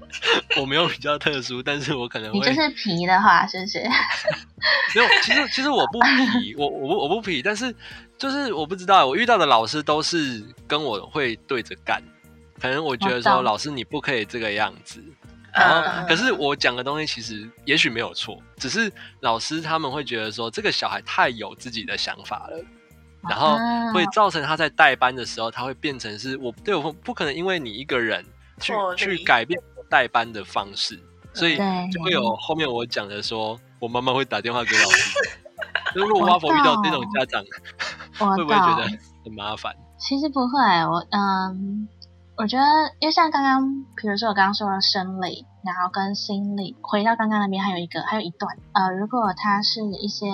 [0.61, 3.79] 我没有比较特殊，但是我可能会你就是皮的话，是不是？
[4.95, 7.75] 没有，其实其实我不皮，我我不我不皮，但是
[8.19, 12.03] 就是我不知道，我遇到的老师都是跟我会对着干。
[12.61, 15.03] 可能我觉得说，老师你不可以这个样子，
[15.53, 22.65] 然后可是我讲的东西其实也许没有错，只是老师他们会觉得说，这个小孩太有自己的想法了，
[23.29, 23.57] 然后
[23.95, 28.25] 会造成他在带班的时候，他会变成是我对我不可能因为你一个人
[28.61, 31.01] 去去改变带班的方式，
[31.33, 31.57] 所以
[31.91, 35.19] 就会有后面我讲的说，我妈妈会打电话给老师，
[35.97, 37.43] 如果 Waffle 遇到这种家长，
[38.37, 38.85] 会不会觉得
[39.25, 39.75] 很麻烦？
[39.99, 41.89] 其实不会，我嗯。
[42.41, 42.65] 我觉得，
[43.01, 50.33] 因为像刚刚，比如说我刚刚说的生理，然后跟心理，回到刚刚那边还有一个，还有一段，呃，如果他是一些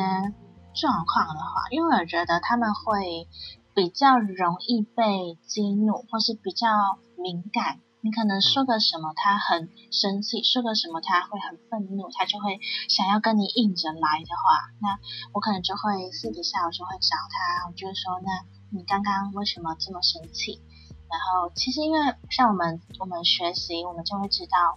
[0.73, 3.27] 状况的话，因为我觉得他们会
[3.75, 6.69] 比较容易被激怒，或是比较
[7.19, 7.81] 敏感。
[8.03, 14.95] 你可能说个什么，他很生气；说个什么，他会很愤怒，他就会想要跟你硬着来的话，那
[15.35, 18.31] 我可能就会私底下我就会找他，我就会说，那
[18.71, 20.62] 你刚刚为什么这么生气？
[21.09, 24.77] 然后，其实因为像我们我们学习，我们就会知道，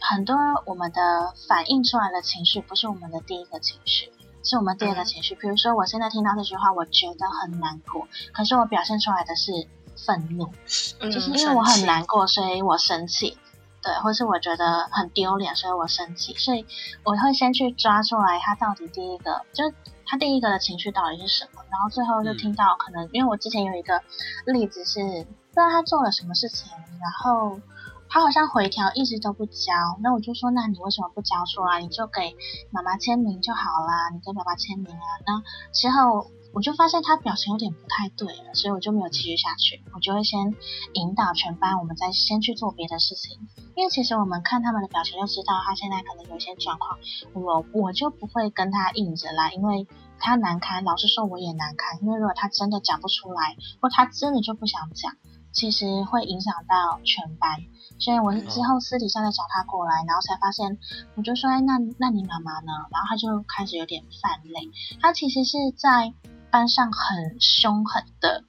[0.00, 5.34] 很多我们的反映出来的情绪，不是我们的第一个情绪，是我们第二个情绪。
[5.34, 9.52] 比如说，我现在听到这句话，我觉得很难过，可是我表现出来的是
[9.96, 10.50] 愤怒，
[10.98, 13.38] 就是因为我很难过，所以我生气，
[13.82, 16.66] 对，或是我觉得很丢脸，所以我生气，所以
[17.04, 19.64] 我会先去抓出来，他到底第一个就。
[20.08, 21.55] 他第一个的情绪到底是什么？
[21.70, 24.02] 然后最后就听到可能，嗯、因为我之前有一个
[24.46, 27.60] 例子是，不知道他做了什么事情，然后
[28.08, 31.80] 他好像回条一直都不交，那我就说，那你为什么不交出来？
[31.80, 32.36] 你就给
[32.70, 35.06] 妈妈签名就好啦，你跟爸爸签名啊。
[35.26, 36.30] 那之后。
[36.54, 39.82] 我就发现他表情有点不太对了，所以我就没有继续下去。
[39.92, 40.54] 我就会先
[40.94, 43.46] 引导全班，我们再先去做别的事情。
[43.74, 46.98] 因为其实我们看他们的表情就知道他现在可能有一些状况。
[47.34, 49.86] 我我就不会跟他硬着来，因为
[50.18, 52.00] 他难堪，老师说我也难堪。
[52.02, 55.12] 因为如果他真的讲不出来，或他真的就不想讲，
[55.52, 57.60] 其实会影响到全班。
[57.98, 60.78] 所以我是之后私底下再找他过来，然后才发现，
[61.14, 62.72] 我就说，哎，那那你妈妈呢？
[62.90, 64.68] 然后他就开始有点泛泪。
[65.00, 66.12] 他其实是在
[66.50, 68.44] 班上很凶狠的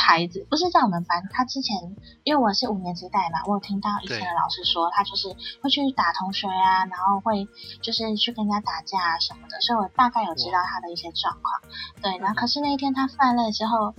[0.00, 1.28] 孩子，不是在我们班。
[1.30, 5.28] 他之前因为我是五年级带嘛，我有听到以前的老师说，他就是
[5.62, 7.48] 会去打同学啊，然后会
[7.80, 9.60] 就是去跟人家打架啊什么的。
[9.60, 11.72] 所以我大概有知道他的一些状况。
[12.00, 13.94] 对，然后可是那一天他犯了之后，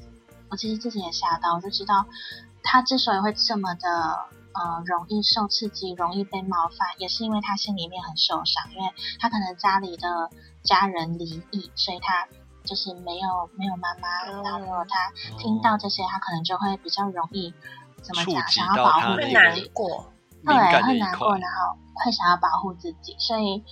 [0.50, 2.06] 我其实自己也吓到，我就知道
[2.64, 4.28] 他之所以会这么的。
[4.56, 10.30] 呃，容易受刺激，容易被冒犯，也是因为他心里面很受伤，因为他可能家里的
[10.62, 12.28] 家人离异，所以他
[12.64, 17.54] 就是没有没有妈妈，嗯、然后如果他听到这些，他可能就会比较容易
[18.02, 20.12] 怎么讲，想要保护自己，难过，
[20.46, 23.64] 对，会难过，然后会想要保护自己，所以，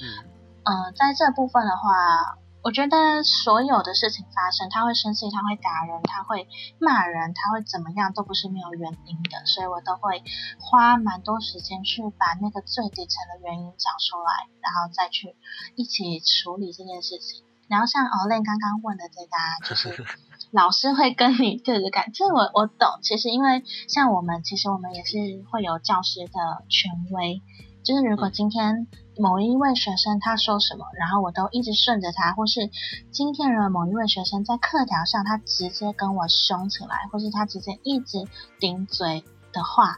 [0.64, 6.48] 嗯、呃，在这部分的话，我觉得所有的事情发生，他会生气，他会打人，他会
[6.80, 10.24] 骂人，他会怎么样，都不是没有原因的，所以我都会
[10.60, 15.36] 花蛮多时间去把那个最底层的原因找出来，然后再去
[15.76, 17.44] 一起处理这件事情。
[17.72, 20.06] 然后像 Olen 刚刚问的这个，就 是
[20.52, 23.00] 老师会跟你对着干，这我我懂。
[23.02, 25.18] 其实因为像我们，其实我们也是
[25.50, 27.42] 会有教师的权威。
[27.84, 32.70] 就是如果今天某一位学生他说什么，然后我都一直顺着他，或是
[33.10, 38.28] 今天如果某一位学生在课堂上他直接跟我凶起来，或是他直接一直
[38.60, 39.98] 顶嘴的话，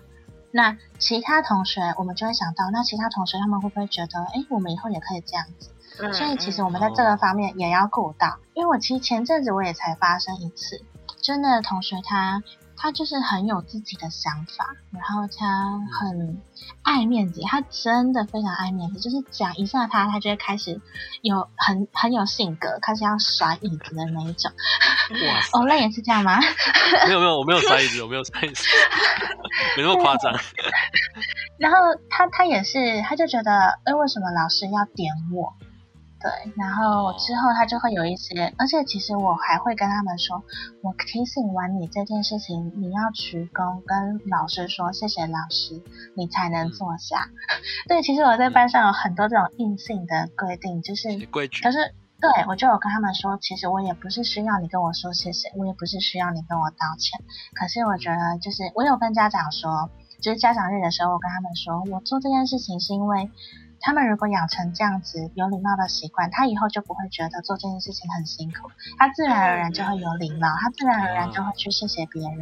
[0.51, 5.71] 那其他同学我们就会想到，那其他同学他们会不会觉得，哎，我们以后也可以这样子？
[5.99, 10.83] 嗯，所以其实我们在这个方面也要顾到，因为我其实前阵子我也才发生一次，
[11.21, 12.43] 真的同学他。
[12.75, 16.41] 他就是很有自己的想法，然后他很
[16.81, 20.81] 爱面子，他真的非常爱面子，就是讲一下他，他就会开始
[21.21, 24.51] 有很很有性格，开始要甩椅子的那一种。
[25.11, 26.39] 哇，Olen 也是这样吗？
[27.07, 28.65] 没有没有，我没有甩椅子，我没有甩椅子，
[29.77, 30.33] 没那么夸张。
[31.57, 31.77] 然后
[32.09, 35.53] 他他也是，他就觉得，哎，为什么老师要点我？
[36.23, 40.41] 对，然后之后他就会有一些，而且其实我还会跟他们说，
[40.81, 45.83] 我提醒完你这件事情，你要鞠躬跟老师说谢谢老师，
[46.15, 47.27] 你才能坐下。
[47.89, 51.61] 对，其实我在班上有很多这种硬性的规定，就是规矩。
[51.61, 57.19] 可是对，我就有跟他们说，其实我也不是需要你跟我说谢谢，我也不是需要你跟我道歉。
[57.53, 59.89] 可是我觉得，就是我有跟家长说，
[60.21, 63.29] 就是家长日的时候，我跟他们说我做这件事情是因为。
[63.83, 72.39] 他们如果养成这样子有礼貌的习惯，他以后就不会觉得做这件事情很辛苦，他自然而然就会有礼貌，他自然而然就会去谢谢别人。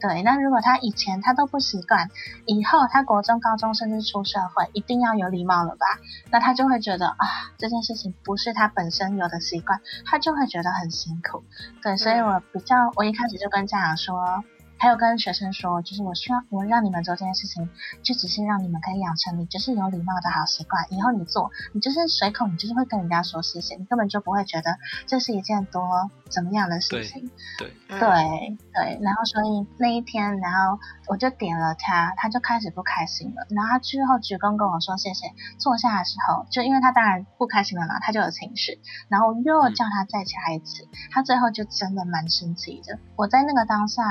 [0.00, 2.10] 对，那如果他以前他都不习惯，
[2.44, 5.86] 以后他国中、高中甚至出社会一定要有礼貌了吧？
[6.32, 7.16] 那他就会觉得啊，
[7.56, 11.44] 这件事情不是他本身有的习惯，他就会觉得很辛苦。
[11.82, 14.42] 对，所以我比较，我一开始就跟家长说。
[14.80, 17.68] 还有跟学生说，就是我需要我让你们做这件事情，
[18.02, 20.86] 就只是让你们可以养成你就是有礼貌的好习惯。
[20.90, 27.30] 以后你做，你就是随口，你就是会跟人家说谢谢，你根本就不会觉得这是一件多怎么样的事情。
[27.58, 28.98] 对对对对。
[29.02, 33.46] 然后所以那一天，然后我就点了他，他就开始不开心了。
[33.50, 35.26] 然后他之后鞠躬跟我说谢谢，
[35.58, 38.80] 坐下的时候，就因为他当然不开心了嘛，他就有情绪。
[39.08, 42.98] 然后又叫他再起来一次，他最后就真的蛮生气的。
[43.16, 44.02] 我在那个当下。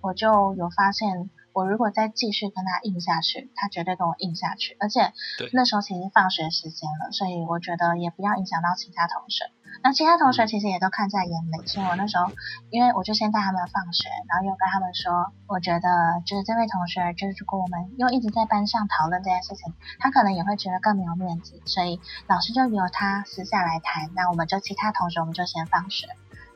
[0.00, 4.76] 我就有发现，我如果再继续跟他硬下去，他绝对跟我硬下去。
[4.80, 5.12] 而且
[5.52, 9.50] 那时候其实放学时间了，所以我觉得也不要影响到其他同学。
[9.82, 12.26] 那其他同学其实也都看在眼里，所以我那时候，
[12.70, 24.10] 因为我就先带他们放学，然后又跟他们说，我觉得就是这位同学，就是如果我们又一直在班上讨论这件事情，他可能也会觉得更没有面子，所以老师就由他私下来谈。
[24.14, 26.08] 那我们就其他同学，我们就先放学。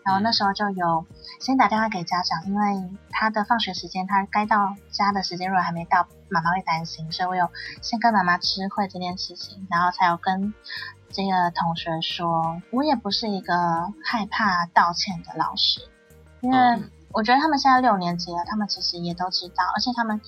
[0.05, 1.07] 然后那时候就有
[1.41, 7.49] 先打电话给家长，因为他的放学时间，他该到家的时间如果还没到，妈妈会担心，所以我有
[7.81, 10.53] 先跟妈妈知会这件事情，然后才有跟
[11.11, 13.55] 这个同学说，我也不是一个
[14.05, 15.81] 害怕道歉的老师，
[16.41, 20.21] 因为我觉得他们现在六年级了，他们其实也都知道，而且他们。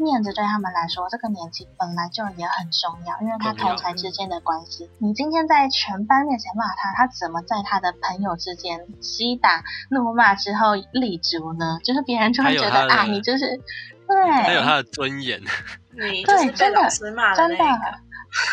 [0.00, 4.90] 面子对他们来说，这个年纪本来就也很重要，因为他同才之间的关系。
[4.98, 11.78] 你今天在全班面前骂他，他怎么在他的朋友之间嬉打怒骂之后立足呢？
[11.84, 13.60] 就是别人就会觉得啊，你就是
[14.08, 15.40] 对，还有他的尊严。
[15.92, 17.14] 你对，真的，真
[17.58, 17.64] 的，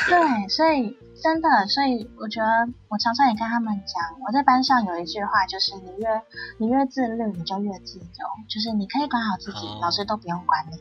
[0.10, 6.22] 对，所以真的，所以我觉得我常常也跟他们讲，我在班上有一句话，就是你越
[6.58, 10.78] 你越自律，你就越自由，就是你可以管好自己，哦、老师都不用管你。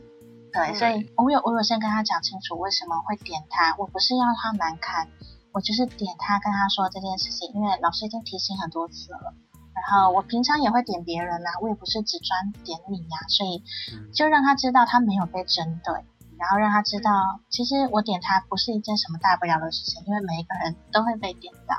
[0.53, 5.07] 对，所以我有我有先跟他讲清楚为什么会点他，我不是要他难堪，
[5.51, 9.33] 我就是点他跟他说这件事情，因为老师已经提醒很多次了。
[9.75, 13.63] 然后我平常也会点别人啦，我也不是只专点你呀，所以
[14.11, 15.93] 就让他知道他没有被针对，
[16.39, 17.11] 然后让他知道
[17.49, 21.75] 其实我点他不是一件什么大不了的事情，因为每一个人都会被点到。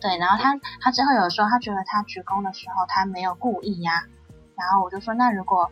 [0.00, 4.04] 对，然后他他之后有说他觉得他鞠躬的时候他没有故意呀，
[4.56, 5.70] 然后我就说那如果。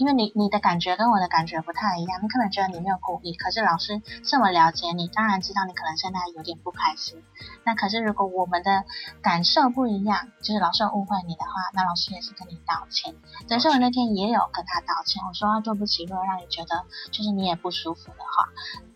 [0.00, 7.22] 因为你你的感觉跟我的感觉不太一样，你可能觉得你没有故意，可是老师这么了解你，当然知道你可能现在有点不开心。
[7.64, 8.84] 那可是如果我们的
[9.20, 13.14] 感受不一样，就是老师误会你的话，那老师也是跟你道歉。
[13.46, 18.48] 但是我那天也有跟他道歉，我说啊，对不起，如果让你觉得就是你也不舒服的话，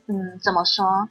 [0.09, 1.11] 嗯，怎么说？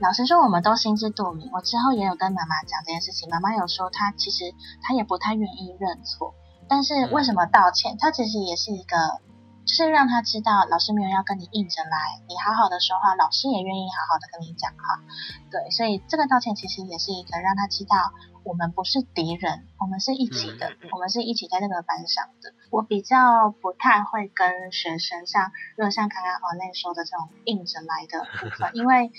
[0.00, 1.48] 老实说，我们都心知肚明。
[1.52, 6.34] 我之后也有跟妈妈讲这件事情，妈妈有说她其实她也不太愿意认错。
[6.72, 7.98] 但是为什么道歉？
[7.98, 9.20] 他其实也是一个，
[9.66, 15.04] 就是让他知道老师没有要跟你硬着来，你好好的说话，老师也愿意好好的跟你讲话。
[15.50, 22.54] 对，所以这个道歉其实也是一个让他知道我们不是敌人，我们是一起的，嗯、我们是一起在这个班上的。
[22.70, 29.12] 我比较不太会跟学生像，如果像刚刚 Olay 说的这种硬着来的部分，因为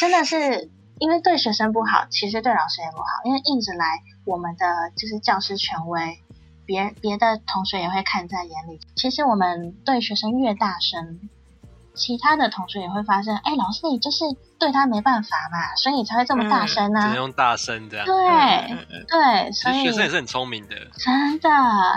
[0.00, 6.20] 真的是因为对学生不好，其实对老师也不好，因为硬着来，我们的就是教师权威，
[6.66, 8.80] 别别的同学也会看在眼里。
[8.96, 11.30] 其实我们对学生越大声。
[11.96, 14.24] 其他的同学也会发现，哎，老师你就是
[14.58, 17.02] 对他没办法嘛，所以你才会这么大声呢、啊。
[17.02, 18.06] 只能用大声这样。
[18.06, 20.76] 对、嗯、对，所以学生也是很聪明的。
[20.98, 21.48] 真的，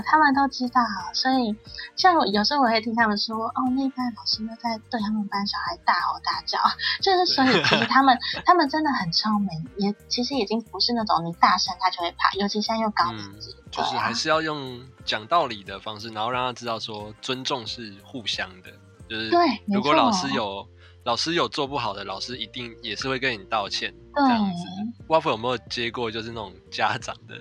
[0.05, 0.81] 他们都知道。
[1.13, 1.55] 所以
[1.95, 6.59] 像我有时候我会听他们说，哦，那班老师又在对他们班小孩大吼大叫，
[7.01, 18.71] 就是所以其实他们 他们真的很聪明，也其实已经不是那种你大声他就会怕，尤其现在又高年级、嗯，就是还是要用讲道理的方式，然后让他知道说尊重是互相的。
[19.09, 19.31] 就是，
[19.67, 20.67] 如果老师有
[21.03, 23.93] 老师有做不好的，老师一定也是会跟你道歉。
[24.13, 24.63] 这样子
[25.07, 27.35] ，Waffle 有没有接过就是那种家长的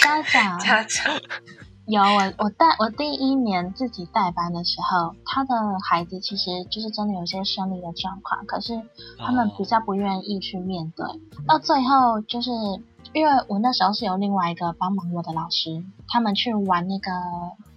[0.00, 1.12] 家长 家长
[1.86, 5.54] 有，我我带我第一年自己带班的时候，他的
[5.86, 8.80] 孩子其实就是真的有些生理的状况，可是
[9.18, 11.04] 他们比较不愿意去面对。
[11.04, 12.50] 哦、到最后，就是
[13.12, 17.10] 因为我那时候是有另外一个帮忙我的老师，他们去玩那个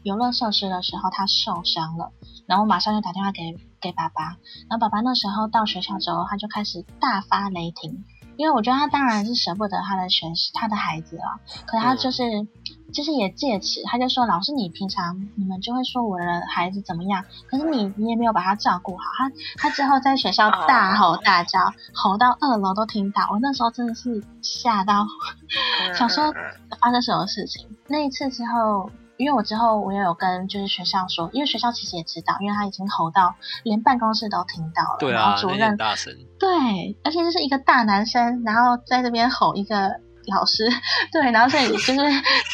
[0.08, 2.12] 游乐设施的时候，他受伤了。
[2.48, 4.24] 然后马上就打电话给给爸爸，
[4.70, 8.06] 然后爸爸那时候到学校之后，他就开始大发雷霆，
[8.38, 12.48] 因为我觉得他当然是舍不得他的学他的孩子啊，可是他就是、嗯、
[12.94, 25.06] 就是也借此，他就说老师，你平常你们就会说我的孩子怎么样，可是你你也没有把他照顾好，他他之后在学校大吼大叫，哦、吼到二楼都听到，我那时候真的是吓到，
[26.00, 26.34] 想说
[26.80, 28.90] 发生什么事情，那一次之后。
[29.18, 34.98] 因为我之后我也有跟就是学校说，因为学校其实也知道，因为他已经吼到连办公室都听到了。
[35.00, 36.14] 对啊，然后主任大声。
[36.40, 40.70] 对，而且就是一个大男生，然后在这边吼一个老师，
[41.12, 41.96] 对，然后所以就是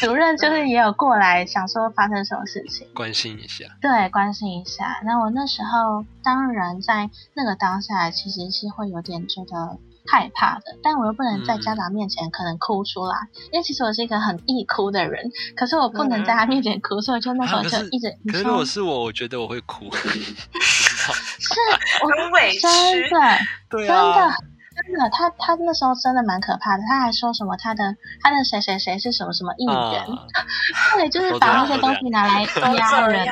[0.00, 3.66] 主任就是也有过来想说发生什么事情，关心一下。
[3.80, 5.00] 对，关心一下。
[5.04, 9.78] 那我那时候当然在那个当下其实是会有点觉得。
[10.10, 18.10] 害怕的，但我又不能在家长面前可能哭出来，嗯、因为其实我是一个很易哭的人， 可是我不能在他面前哭，嗯、所以我就那时候就一直。
[18.26, 19.90] 可是，可是如果是我，我觉得我会哭。
[19.94, 21.60] 是，
[22.02, 22.60] 我很委屈。
[22.60, 23.38] 真的，
[23.70, 24.36] 对啊、真的，
[24.76, 30.04] 真的，他他那时候真的蛮可怕的，他还说什么他的他的谁谁谁是什么什么艺人，
[30.96, 32.42] 对、啊，就是把那些东西拿来
[32.74, 33.26] 压人。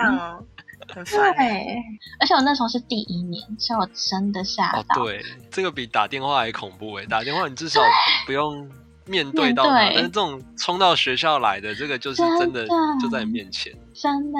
[0.94, 1.76] 对，
[2.20, 5.02] 而且我那时候是第一年，所以我真的吓到。
[5.02, 5.04] 哦。
[5.04, 7.80] 对，这个比打电话还恐怖诶，打电话你至少
[8.26, 8.70] 不用
[9.06, 12.66] 面对到他，但是这种冲到学校来的，这个就是真的
[13.00, 13.72] 就在你面前。
[13.94, 14.38] 真的，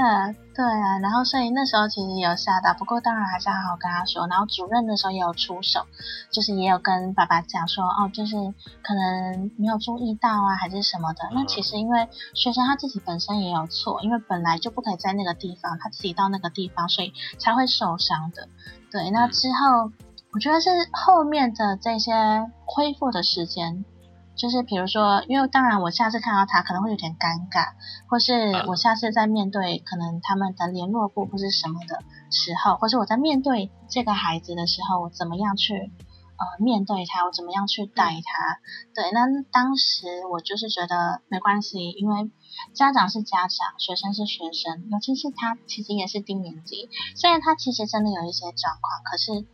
[0.55, 4.27] 对啊，然后所以那时候其实也有吓到，不过当然还是好好跟他说。
[4.27, 5.87] 然后主任的时候也有出手，
[6.31, 8.37] 就是也有跟爸爸讲说，哦，就是
[8.83, 11.21] 可能没有注意到啊，还是什么的。
[11.33, 18.47] 那其实因为学生他自己本身也有错，因为本来就不可以在那个地方，他自己到那个地方，所以才会受伤的。
[18.91, 19.91] 对，那之后
[20.35, 22.13] 我觉得是后面的这些
[22.67, 23.87] 恢复的时间。
[24.35, 27.75] 就是比如说，因为当然我下次看到他可能会有点尴尬，
[28.09, 38.59] 或是我下次在面对可能他们的联络部或是什么的时候，或是我在面对这个孩子的时候，我怎么样去呃面对他，我怎么样去带他？
[38.95, 42.31] 对，那当时我就是觉得没关系，因为
[42.75, 49.47] 家长是家长，学生是学生，尤其是他其实也是低年级，虽然他其实真的有一些状况，可是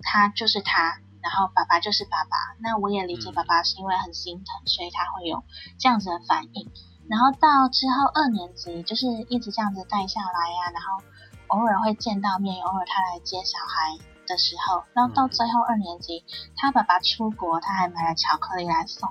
[0.00, 0.98] 他就是他。
[1.22, 5.44] 然后爸爸就是爸爸，那我也理解爸爸是因为很心疼，嗯、所以他会有
[5.78, 6.70] 这样子的反应。
[7.08, 11.02] 然后到之后二年级，就是一直这样子带下来呀、啊，然后
[11.48, 16.24] 偶尔会见到面，偶尔他来接小孩的时候，然后到最后二年级，
[16.56, 19.10] 他爸爸出国，他还买了巧克力来送。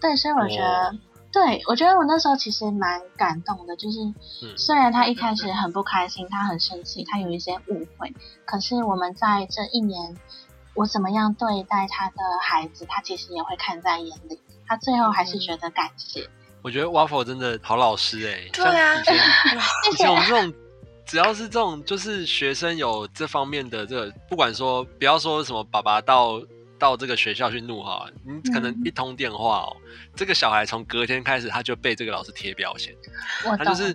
[0.00, 0.98] 对，所以我觉得，哦、
[1.32, 4.00] 对，我觉得我那时候其实蛮感动的，就是、
[4.42, 10.16] 嗯、虽然他一开始很不开心，他很生气，他有一些误会，可是我们在这一年。
[10.78, 14.40] 我怎么样对待他的孩子，他其实也会看在眼里。
[14.64, 16.24] 他最后还是觉得感谢。
[16.62, 19.16] 我觉得 Waffle 真的好老师哎、欸，对啊，以前
[19.90, 20.54] 以前我们这种
[21.04, 26.40] 只要是这种就是学生有这方面的这个，不管说不要说什么爸爸到。
[26.78, 32.94] 到这个学校去怒哈，你可能一通电话哦，嗯、这个小孩从隔天开始他就被这个老师贴标签，
[33.58, 33.92] 他就是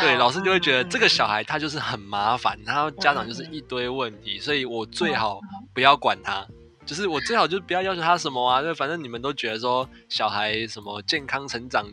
[0.00, 5.40] 对老师就会觉得这个小孩他就是很麻烦，然后家长就是一堆问题，所以我最好
[5.72, 6.46] 不要管他，
[6.84, 11.86] 就是我最好就是不要要求他什么啊，就反正你们都觉得说小孩什么健康成长，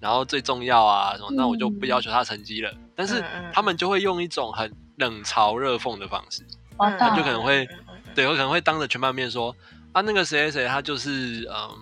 [0.00, 2.72] 然后最重要啊什么，那我就不要求他成绩了。
[2.94, 3.22] 但是
[3.52, 6.42] 他们就会用一种很冷嘲热讽的方式，
[6.98, 7.68] 他就可能会。
[8.16, 9.54] 对，我可能会当着全班面说
[9.92, 11.78] 啊，那个谁谁谁，他就是嗯，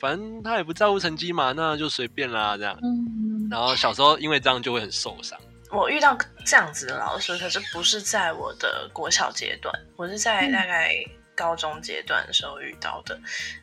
[0.00, 2.76] 反正他也不在乎成绩嘛，那就随便啦这样。
[2.82, 5.38] 嗯，然后小时候因为这样就会很受伤。
[5.70, 6.16] 我遇到
[6.46, 10.94] 这样子的老师，可是不是在我的国小阶段，我是在大概
[11.34, 13.14] 高中阶段的时候遇到的。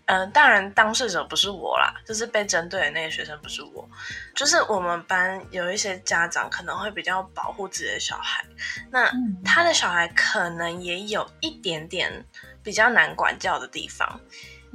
[0.05, 3.87] 嗯、呃，当然当事者不是我啦，就是被针对的那个学生不是我，
[4.35, 8.45] 就是我们班有一些家长可能会比较保护自己的小孩，
[8.91, 9.11] 那
[9.43, 12.25] 他的小孩可能也有一点点
[12.63, 14.19] 比较难管教的地方，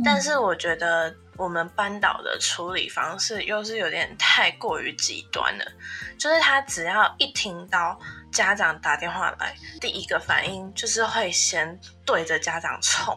[0.05, 1.15] 但是我觉得。
[1.39, 5.65] 我们班导的处理方式又是有点太过于极端了，
[6.19, 8.01] 就是他只要一听到
[8.37, 13.17] 家长打电话来，第一个反应就是会先对着家长冲，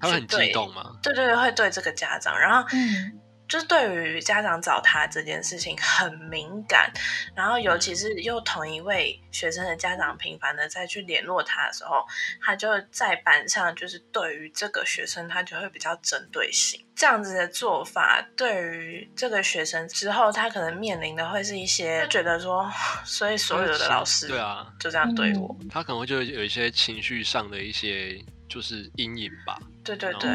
[0.00, 0.96] 他会很激动吗？
[1.02, 2.64] 对对对，会对这个家长，然后。
[3.52, 6.90] 嗯就是对于家长找他这件事情很敏感，
[7.34, 12.02] 然后尤其是又同一位学生的家长频繁的再去联络他的时候，
[12.40, 16.82] 他就在班上就是对于这个学生他就会比较针对性。
[16.96, 22.66] 这样子的做法对于这个学生之后他可能面临的会是一些觉得说，
[23.04, 29.58] 所以所有的老师对啊就这样对我，他可能会就有一些情绪上的一些就是阴影吧。
[29.84, 30.30] 对对对，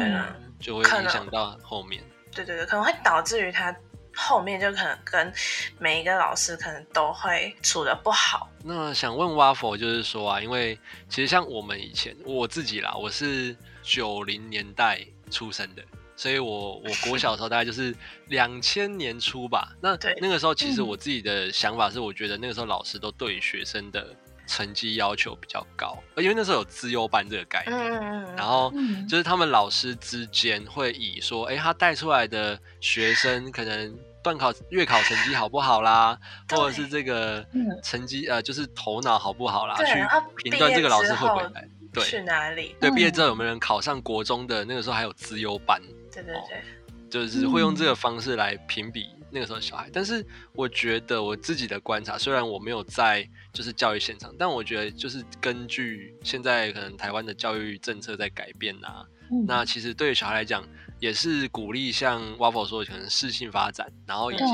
[0.60, 2.00] 就会影响到后面。
[2.44, 3.74] 对对对，可能会导致于他
[4.14, 5.32] 后面就可能跟
[5.78, 8.48] 每一个老师可能都会处的不好。
[8.64, 10.78] 那想问 Waffle 就是说啊，因为
[11.08, 15.82] 其实像我们以前我自己啦，我是九零年代出生的，
[16.16, 17.94] 所以我我国小的时候大概就是
[18.26, 19.72] 两千年初吧。
[19.80, 24.14] 那那个时候其实我自己的想法是，我觉得那个时候老师都对于学生的。
[24.48, 28.72] 成绩要求比较高，因为那时候有资优班这个概念，嗯、然后
[29.08, 36.18] 就是他们老师之间会以说，哎、欸，他带出来的学生可能段考、月考成绩好不好啦，
[36.50, 37.44] 或者是这个
[37.84, 39.94] 成绩呃，就是头脑好不好啦，去
[40.42, 42.74] 评断这个老师会不会来，对，去哪里？
[42.80, 44.64] 对，毕业之后有没有人考上国中的？
[44.64, 45.80] 那个时候还有资优班，
[46.10, 46.62] 对对对、哦，
[47.10, 49.10] 就是会用这个方式来评比。
[49.30, 50.24] 那个时候小孩，但是
[50.54, 53.28] 我觉得我自己的观察，虽然我没有在
[53.58, 60.62] 就是教育现场，但我觉得就是根据现在可能台湾的教育政策在改变啊，嗯、那其实对于小孩来讲，
[61.00, 64.44] 也是鼓励像 Waffle 说的，可能适性发展，然后以及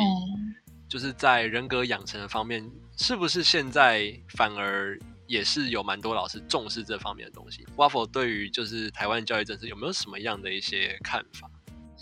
[0.89, 11.51] 就是在人格养成的方面，是不是现在反而也是有蛮多老师重视这方面的东西？Waffle 对于就是台湾教育政策有没有什么样的一些看法？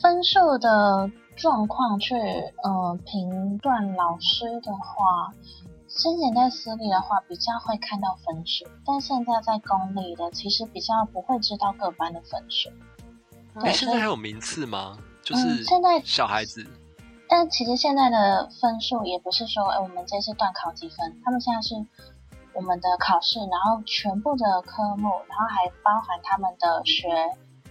[0.01, 1.11] 分数的。
[1.35, 5.33] 状况去呃评断老师的话，
[5.95, 12.71] 之前在私立的话比较会看到分数，但现在在公立的其实比较不会知道各班的分数。
[13.61, 14.99] 对，欸、现在还有名次吗？
[15.23, 16.71] 就是现在小孩子、嗯，
[17.29, 21.75] 但其实现在的分数也不是说，哎、欸，我们这次段考几分，他们现在是
[22.55, 27.09] 我们的考试，然后全部的科目，然后还包含他们的学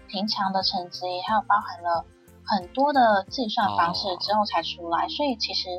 [0.07, 2.05] 平常的成绩，还有包含了。
[2.43, 5.09] 很多的计算方式之后才出来，oh.
[5.11, 5.69] 所以其实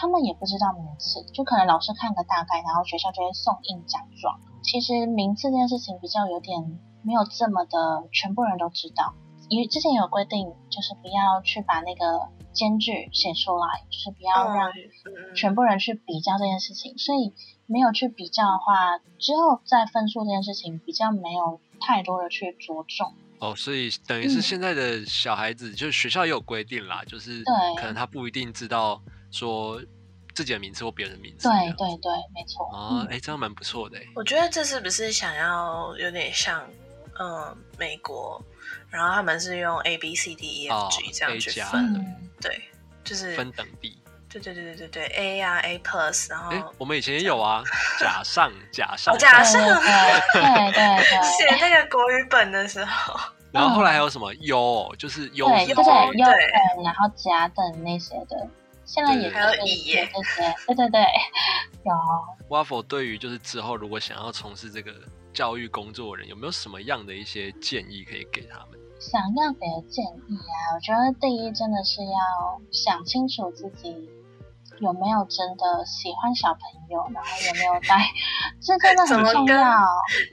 [0.00, 4.40] 他们也不知道名次，就可能老师看个大概，然后学校就会送印奖状。
[4.62, 9.12] 其实名次这件事情比较有点没有这么的全部人都知道，
[9.50, 14.72] 因为之前有规定，就是不要去把那个间距写出来，就是不要让
[15.36, 16.96] 全部人去比较这件事情。
[16.96, 17.34] 所以
[17.66, 23.12] 没有去比较的话，之后在分数这件事情比较没有太多的去着重。
[23.38, 27.42] 哦，所以等于是现在的小孩子，嗯、就是学校也有规定啦，就是
[27.76, 29.80] 可能他不一定知道说
[30.34, 31.48] 自己的名字或别人的名字。
[31.48, 32.66] 对对对，没错。
[32.72, 33.98] 哦，哎、欸，这样蛮不错的。
[34.14, 36.64] 我觉得这是不是想要有点像，
[37.18, 38.42] 嗯，美国，
[38.88, 42.04] 然后他们是用 A B C D E F G 这样去分，哦、
[42.40, 42.62] 对，
[43.04, 43.96] 就是分等比。
[44.32, 47.64] 对对对对对对，A 啊 A plus，然后、欸、我们以前也有啊，
[47.98, 49.72] 假上假上假上，对
[50.32, 53.18] 对对， 写那个国语本的时候，
[53.50, 58.48] 然后后来还有什么优，就是优对对优等，然后甲等那些的，
[58.90, 59.92] 现在也还有乙
[60.66, 61.00] 对对对，
[61.84, 61.94] 有。
[62.48, 64.92] Waffle 对于就是之后如果想要从事这个
[65.32, 68.80] 教育工作的人，有没有什么样的一些建议可以给他们？
[68.98, 74.10] 想要给的建议啊，我觉得第一真的是要想清楚自己。
[74.80, 76.98] 有没有真的喜欢小朋友？
[77.14, 78.00] 然后有没有带？
[78.60, 79.86] 这真的很重要。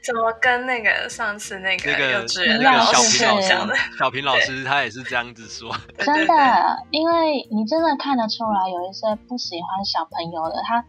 [0.04, 5.76] 怎么跟那个上次那个幼稚园那个小平老师，小平老师他也是这样子说。
[6.00, 10.84] 真的，因为你真的看得出来，有一些不喜欢小朋友的，他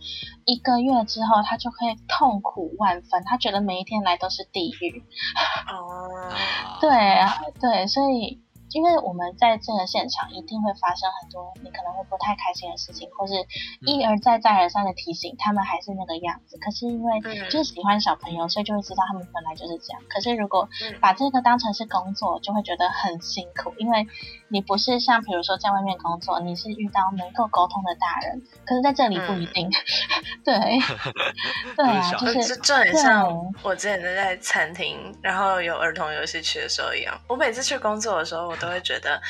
[0.45, 1.77] 一个月之后，他就会
[2.09, 5.03] 痛苦万分，他觉得每一天来都是地狱。
[5.69, 6.33] 哦。
[6.81, 8.41] 对啊，对，所以
[8.73, 13.35] 因为我们在这个现场一定会发生很多你可能会不太开心的事情，或是
[13.81, 16.57] 一而再再而三的提醒他们还是那个样子。
[16.59, 20.03] 可是因为就是喜欢小朋友，所以就会知道他们本来就是这样。
[20.09, 20.69] 可是如果
[21.01, 24.07] 把这个当成是工作，就会觉得很辛苦，因为
[24.51, 29.69] 你不是像比如说在外面工作，你是遇到能够沟通的大人，可是在这里不一定。
[29.69, 29.73] 嗯、
[30.45, 30.55] 对，
[31.77, 33.29] 对啊，就是就很像
[33.63, 37.19] 我之前在餐厅，然后有儿童游戏区的时候一样。
[37.29, 39.21] 我每次去工作的时候，我都会觉得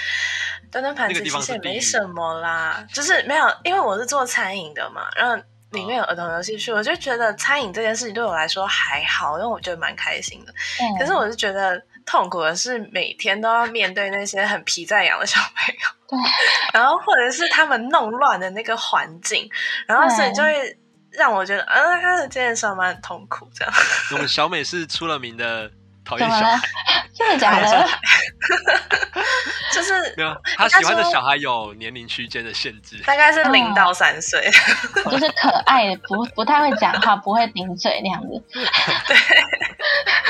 [0.71, 5.35] 端端盘子其实也没什么啦，就是没有，因为我是做餐饮的嘛，然后
[5.73, 10.55] 里面有儿童游戏区，我就觉得餐饮这件事情对我来说还好，因为我觉得蛮开心的。
[10.99, 16.19] 可是我是觉得痛苦的是每天都要面对那些很皮在痒的小朋友，
[16.73, 19.49] 然后或者是他们弄乱的那个环境，
[19.87, 20.79] 然后所以就会
[21.11, 23.49] 让我觉得，嗯，他的这件上班很痛苦。
[23.55, 23.75] 这样，
[24.13, 25.71] 我们小美是出了名的。
[26.09, 26.59] 讨厌小孩，
[27.15, 27.89] 真的假的？
[29.75, 34.51] 就是没有，他喜欢的小孩有年龄区间的限制，大概是零到三岁，
[35.11, 38.43] 就是可爱的，不不太会讲话，不会顶嘴那样子。
[39.07, 39.17] 对，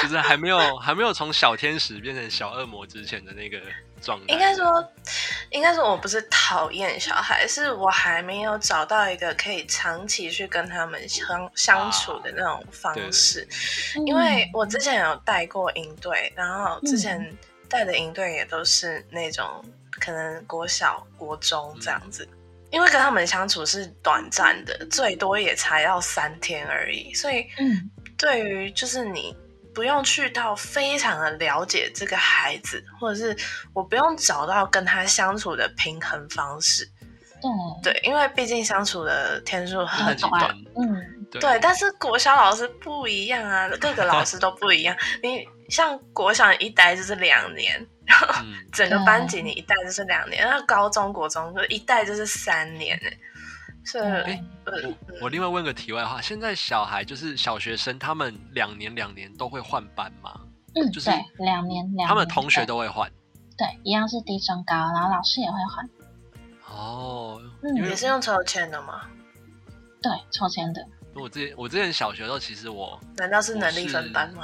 [0.02, 3.58] 就是还没有还没有从小天使变成小恶魔之前的那个。
[4.26, 4.92] 应该说，
[5.50, 13.46] 应该说，我不是讨厌小孩，是我还没有找到一个可以长期去跟他们相相处的那种方式。
[13.50, 17.36] 啊、因为我之前有带过营队，然后之前
[17.68, 19.64] 带的营队也都是那种
[20.00, 22.28] 可能国小、国中这样子。
[22.32, 22.38] 嗯、
[22.70, 27.46] 因为跟他们相处是短暂的，最多也才要三天而已，所以，
[28.16, 29.36] 对于就是你。
[29.78, 33.36] 不用去到非常的了解这个孩子，或者是
[33.72, 36.84] 我不用找到跟他相处的平衡方式。
[37.80, 40.52] 对，对，因为毕竟相处的天数很短。
[40.74, 41.60] 嗯，对，对。
[41.60, 44.96] 但是国小老师不一样啊，各个老师都不一样。
[45.22, 48.34] 你像国小一待就是两年，然后
[48.72, 53.00] 整个班级你一待就是两年，然后高中国中就一待就是三年。
[53.90, 60.38] 是，哎，我我另外问个题外话，现在小孩就是小学生，他们两年两年都会换班吗？
[60.74, 61.08] 嗯，就是
[61.38, 63.10] 两年两年，他们同学都会换。
[63.56, 65.88] 对，一样是低中高，然后老师也会换。
[66.66, 69.06] 哦，嗯，也是用抽签的吗？
[70.02, 70.86] 对，抽签的。
[71.14, 74.42] 我之前我之前小学的时候，其实我难道是能力分班吗？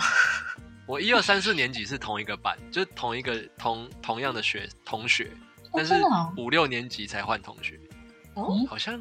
[0.86, 5.30] 我一二三四年级是同一个班，就是同一个同同样的学同学，
[5.74, 5.92] 但是
[6.38, 7.78] 五六年级才换同学。
[8.32, 8.98] 哦，好像。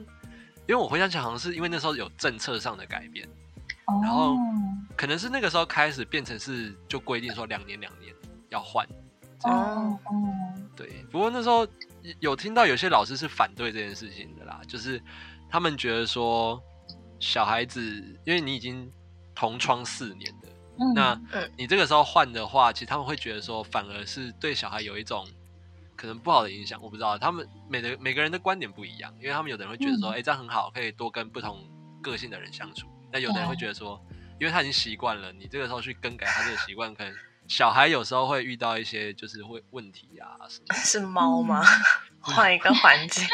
[0.68, 3.28] 因为我回想起来，好像是因为那时候有政策上的改变
[3.86, 4.04] ，oh.
[4.04, 4.36] 然后
[4.96, 8.14] 可能是那个时候开始变成是就规定说两年两年
[8.50, 8.88] 要换。
[9.44, 10.16] 哦，oh.
[10.76, 10.88] 对。
[11.12, 11.68] 不过那时候
[12.20, 15.02] 有听到有些老师是反对这件事情的啦，就是
[15.50, 16.62] 他们觉得说
[17.20, 17.82] 小孩子，
[18.26, 18.90] 因为你已经
[19.36, 20.48] 同窗四年的
[20.78, 20.94] ，mm.
[20.96, 21.22] 那
[21.58, 25.28] 你这个时候换的话，其实他们会觉得说反而是对小孩有一种。
[26.04, 27.18] 可能不好的影响，我不知道。
[27.18, 31.66] 他们每个每个人的观点不一样，因为他们有的人会觉得说，哎、嗯欸，这样很好，可以多跟不同
[32.02, 32.90] 个性的人相处。
[33.10, 33.98] 那有的人会觉得说，
[34.38, 37.16] 因为他已经习惯了，你这个时候去更改他这个习惯，可能
[37.48, 40.76] 小孩有时候会遇到一些就是会问题啊什么。
[40.84, 41.64] 是猫吗？
[42.20, 43.26] 换、嗯、 一个环境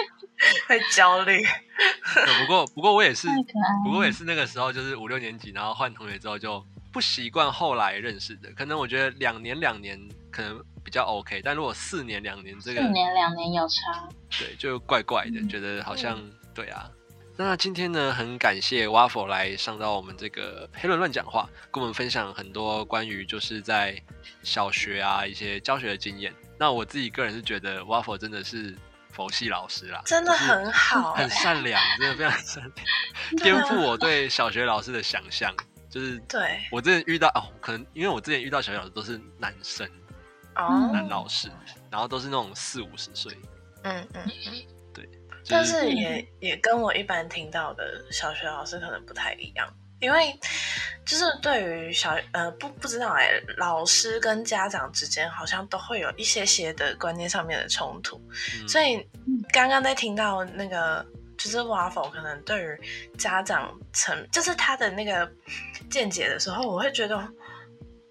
[0.68, 1.44] 会焦虑。
[1.44, 3.28] 不过不过我也是，
[3.84, 6.64] 不过我也是那个时候就是五六年级，然后换同学之后就
[6.94, 8.52] 不习惯后来认识的。
[8.52, 10.00] 可能我觉得两年两年
[10.30, 10.64] 可能。
[10.90, 14.10] 比较 OK，但如果四年两年这个四年两年有差，
[14.40, 16.90] 对，就怪怪的，嗯、觉得好像、嗯、对啊。
[17.38, 24.02] 那今天呢，很感谢 Waffle 来上到我们这个黑轮乱讲话，跟我们分享很多关于就是在
[24.42, 26.34] 小学啊一些教学的经验。
[26.58, 28.76] 那我自己个人是觉得 Waffle 真的是
[29.12, 32.76] 佛系老师啦，真的很好，很善良，真的非常善良，
[33.44, 35.54] 颠覆我对小学老师的想象。
[35.88, 39.90] 就是对我之前遇到哦，可能因为我之前遇到小学老师都是男生。
[40.92, 41.50] 男老师，
[41.90, 43.32] 然后都是那种四五十岁，
[43.84, 44.24] 嗯嗯。
[44.26, 44.32] 嗯，
[44.94, 49.68] 对，就是、但是也也跟我一般听到的小学老师可能不太一样，
[50.00, 50.38] 因为
[51.06, 58.22] 就是对于小呃不不知道哎、欸，老师跟家长之间好像都会有一些些的观念上面的冲突，
[58.62, 59.08] 嗯、所以
[59.52, 61.06] 刚刚在听到那个
[61.38, 62.82] 就是 Waffle 可能对于
[63.18, 65.30] 家长层就是他的那个
[65.90, 67.28] 见解的时候，我会觉得。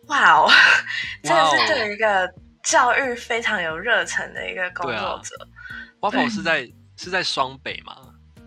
[0.09, 0.51] 哇哦，
[1.23, 2.29] 真的是对于一个
[2.65, 5.37] 教育非常有热忱的一个工作者。
[6.01, 7.95] Waffle 是在是在双北吗？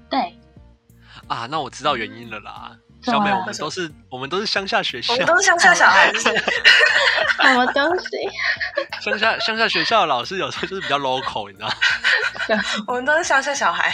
[0.10, 0.38] 对。
[1.28, 2.72] 啊，那我知道原因了啦。
[3.04, 6.20] 小美，我们都是我们都是乡下学校，我们都是乡下小孩子。
[6.20, 8.06] 什么东西？
[9.02, 12.64] 乡下乡下学校的老师有时候就是比较 local，你知道吗？
[12.88, 13.92] 我们都是乡下小孩。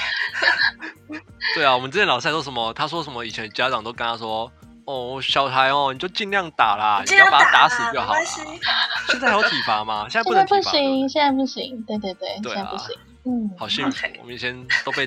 [1.55, 2.73] 对啊，我们之前老师还说什么？
[2.73, 3.23] 他说什么？
[3.23, 4.51] 以前家长都跟他说。
[4.87, 8.19] 哦，小孩哦，你就尽量打啦，你，不要把他打死就好了。
[9.11, 10.07] 现在还有体罚吗？
[10.09, 10.71] 现在不能体罚。
[10.71, 11.83] 现在不行，现在不行。
[11.83, 12.97] 对对对，对啊、现在不行。
[13.25, 14.07] 嗯，好幸福。
[14.21, 15.05] 我们以前都被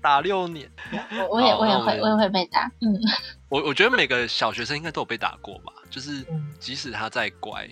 [0.00, 0.70] 打六年。
[1.28, 2.70] 我我也我也会我也会被打。
[2.80, 2.94] 嗯，
[3.48, 6.24] 我我觉得每个小学生应该都有被打过吧，就是
[6.60, 7.68] 即使他再乖，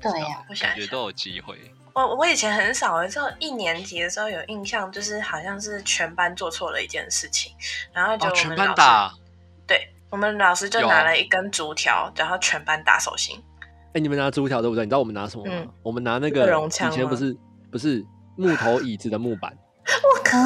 [0.00, 1.58] 对呀，我感觉都有机会。
[1.92, 7.52] 我我以前很少，之后一年级的时候有印象，就是好像是全班做错了一件事情，
[7.92, 9.12] 然后就全班打。
[9.66, 13.36] 对，我们老师就拿了一根竹条，然后全班打手心。
[13.94, 14.84] 哎，你们拿竹条对不对？
[14.84, 15.52] 你知道我们拿什么吗？
[15.82, 17.36] 我们拿那个以前不是
[17.70, 18.04] 不是
[18.36, 19.56] 木头椅子的木板。
[19.88, 20.38] 我靠，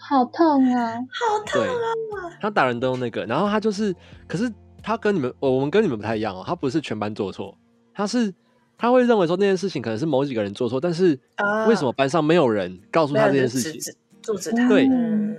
[0.00, 0.94] 好痛啊！
[0.94, 2.36] 好痛啊！
[2.40, 3.94] 他打人都用那个，然后他就是，
[4.28, 6.44] 可是他跟你们，我们跟你们不太一样哦。
[6.46, 7.56] 他不是全班做错，
[7.94, 8.34] 他是。
[8.78, 11.18] 他会认为说那件事情可能是某几个人做错，但是
[11.66, 13.94] 为什么班上没有人告诉他这件事情？
[14.26, 14.68] 阻止他。
[14.68, 14.88] 对，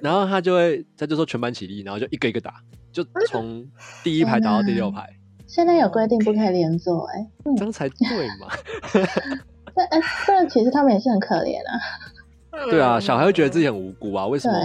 [0.02, 2.56] 然后他就会，他就说全班起立，然后就一个一个打，
[2.92, 3.66] 就从
[4.04, 5.06] 第一排打到第六排。
[5.46, 7.28] 现在有规定不可以连坐，哎，
[7.58, 8.48] 这样才对嘛？
[9.76, 12.72] 这哎，这其实他们也是很可怜啊。
[12.72, 14.58] 对啊，小孩会觉得自己很无辜啊，为什么？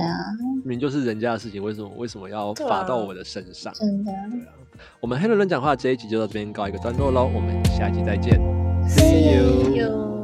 [0.64, 3.72] 明明就是人家的事情，为什么为什么要罚到我的身上？
[3.74, 4.12] 真的。
[5.00, 8.40] 我们黑人乱讲话这一集就到这边告一个段落喽，我们下一集再见。
[8.88, 10.21] See you.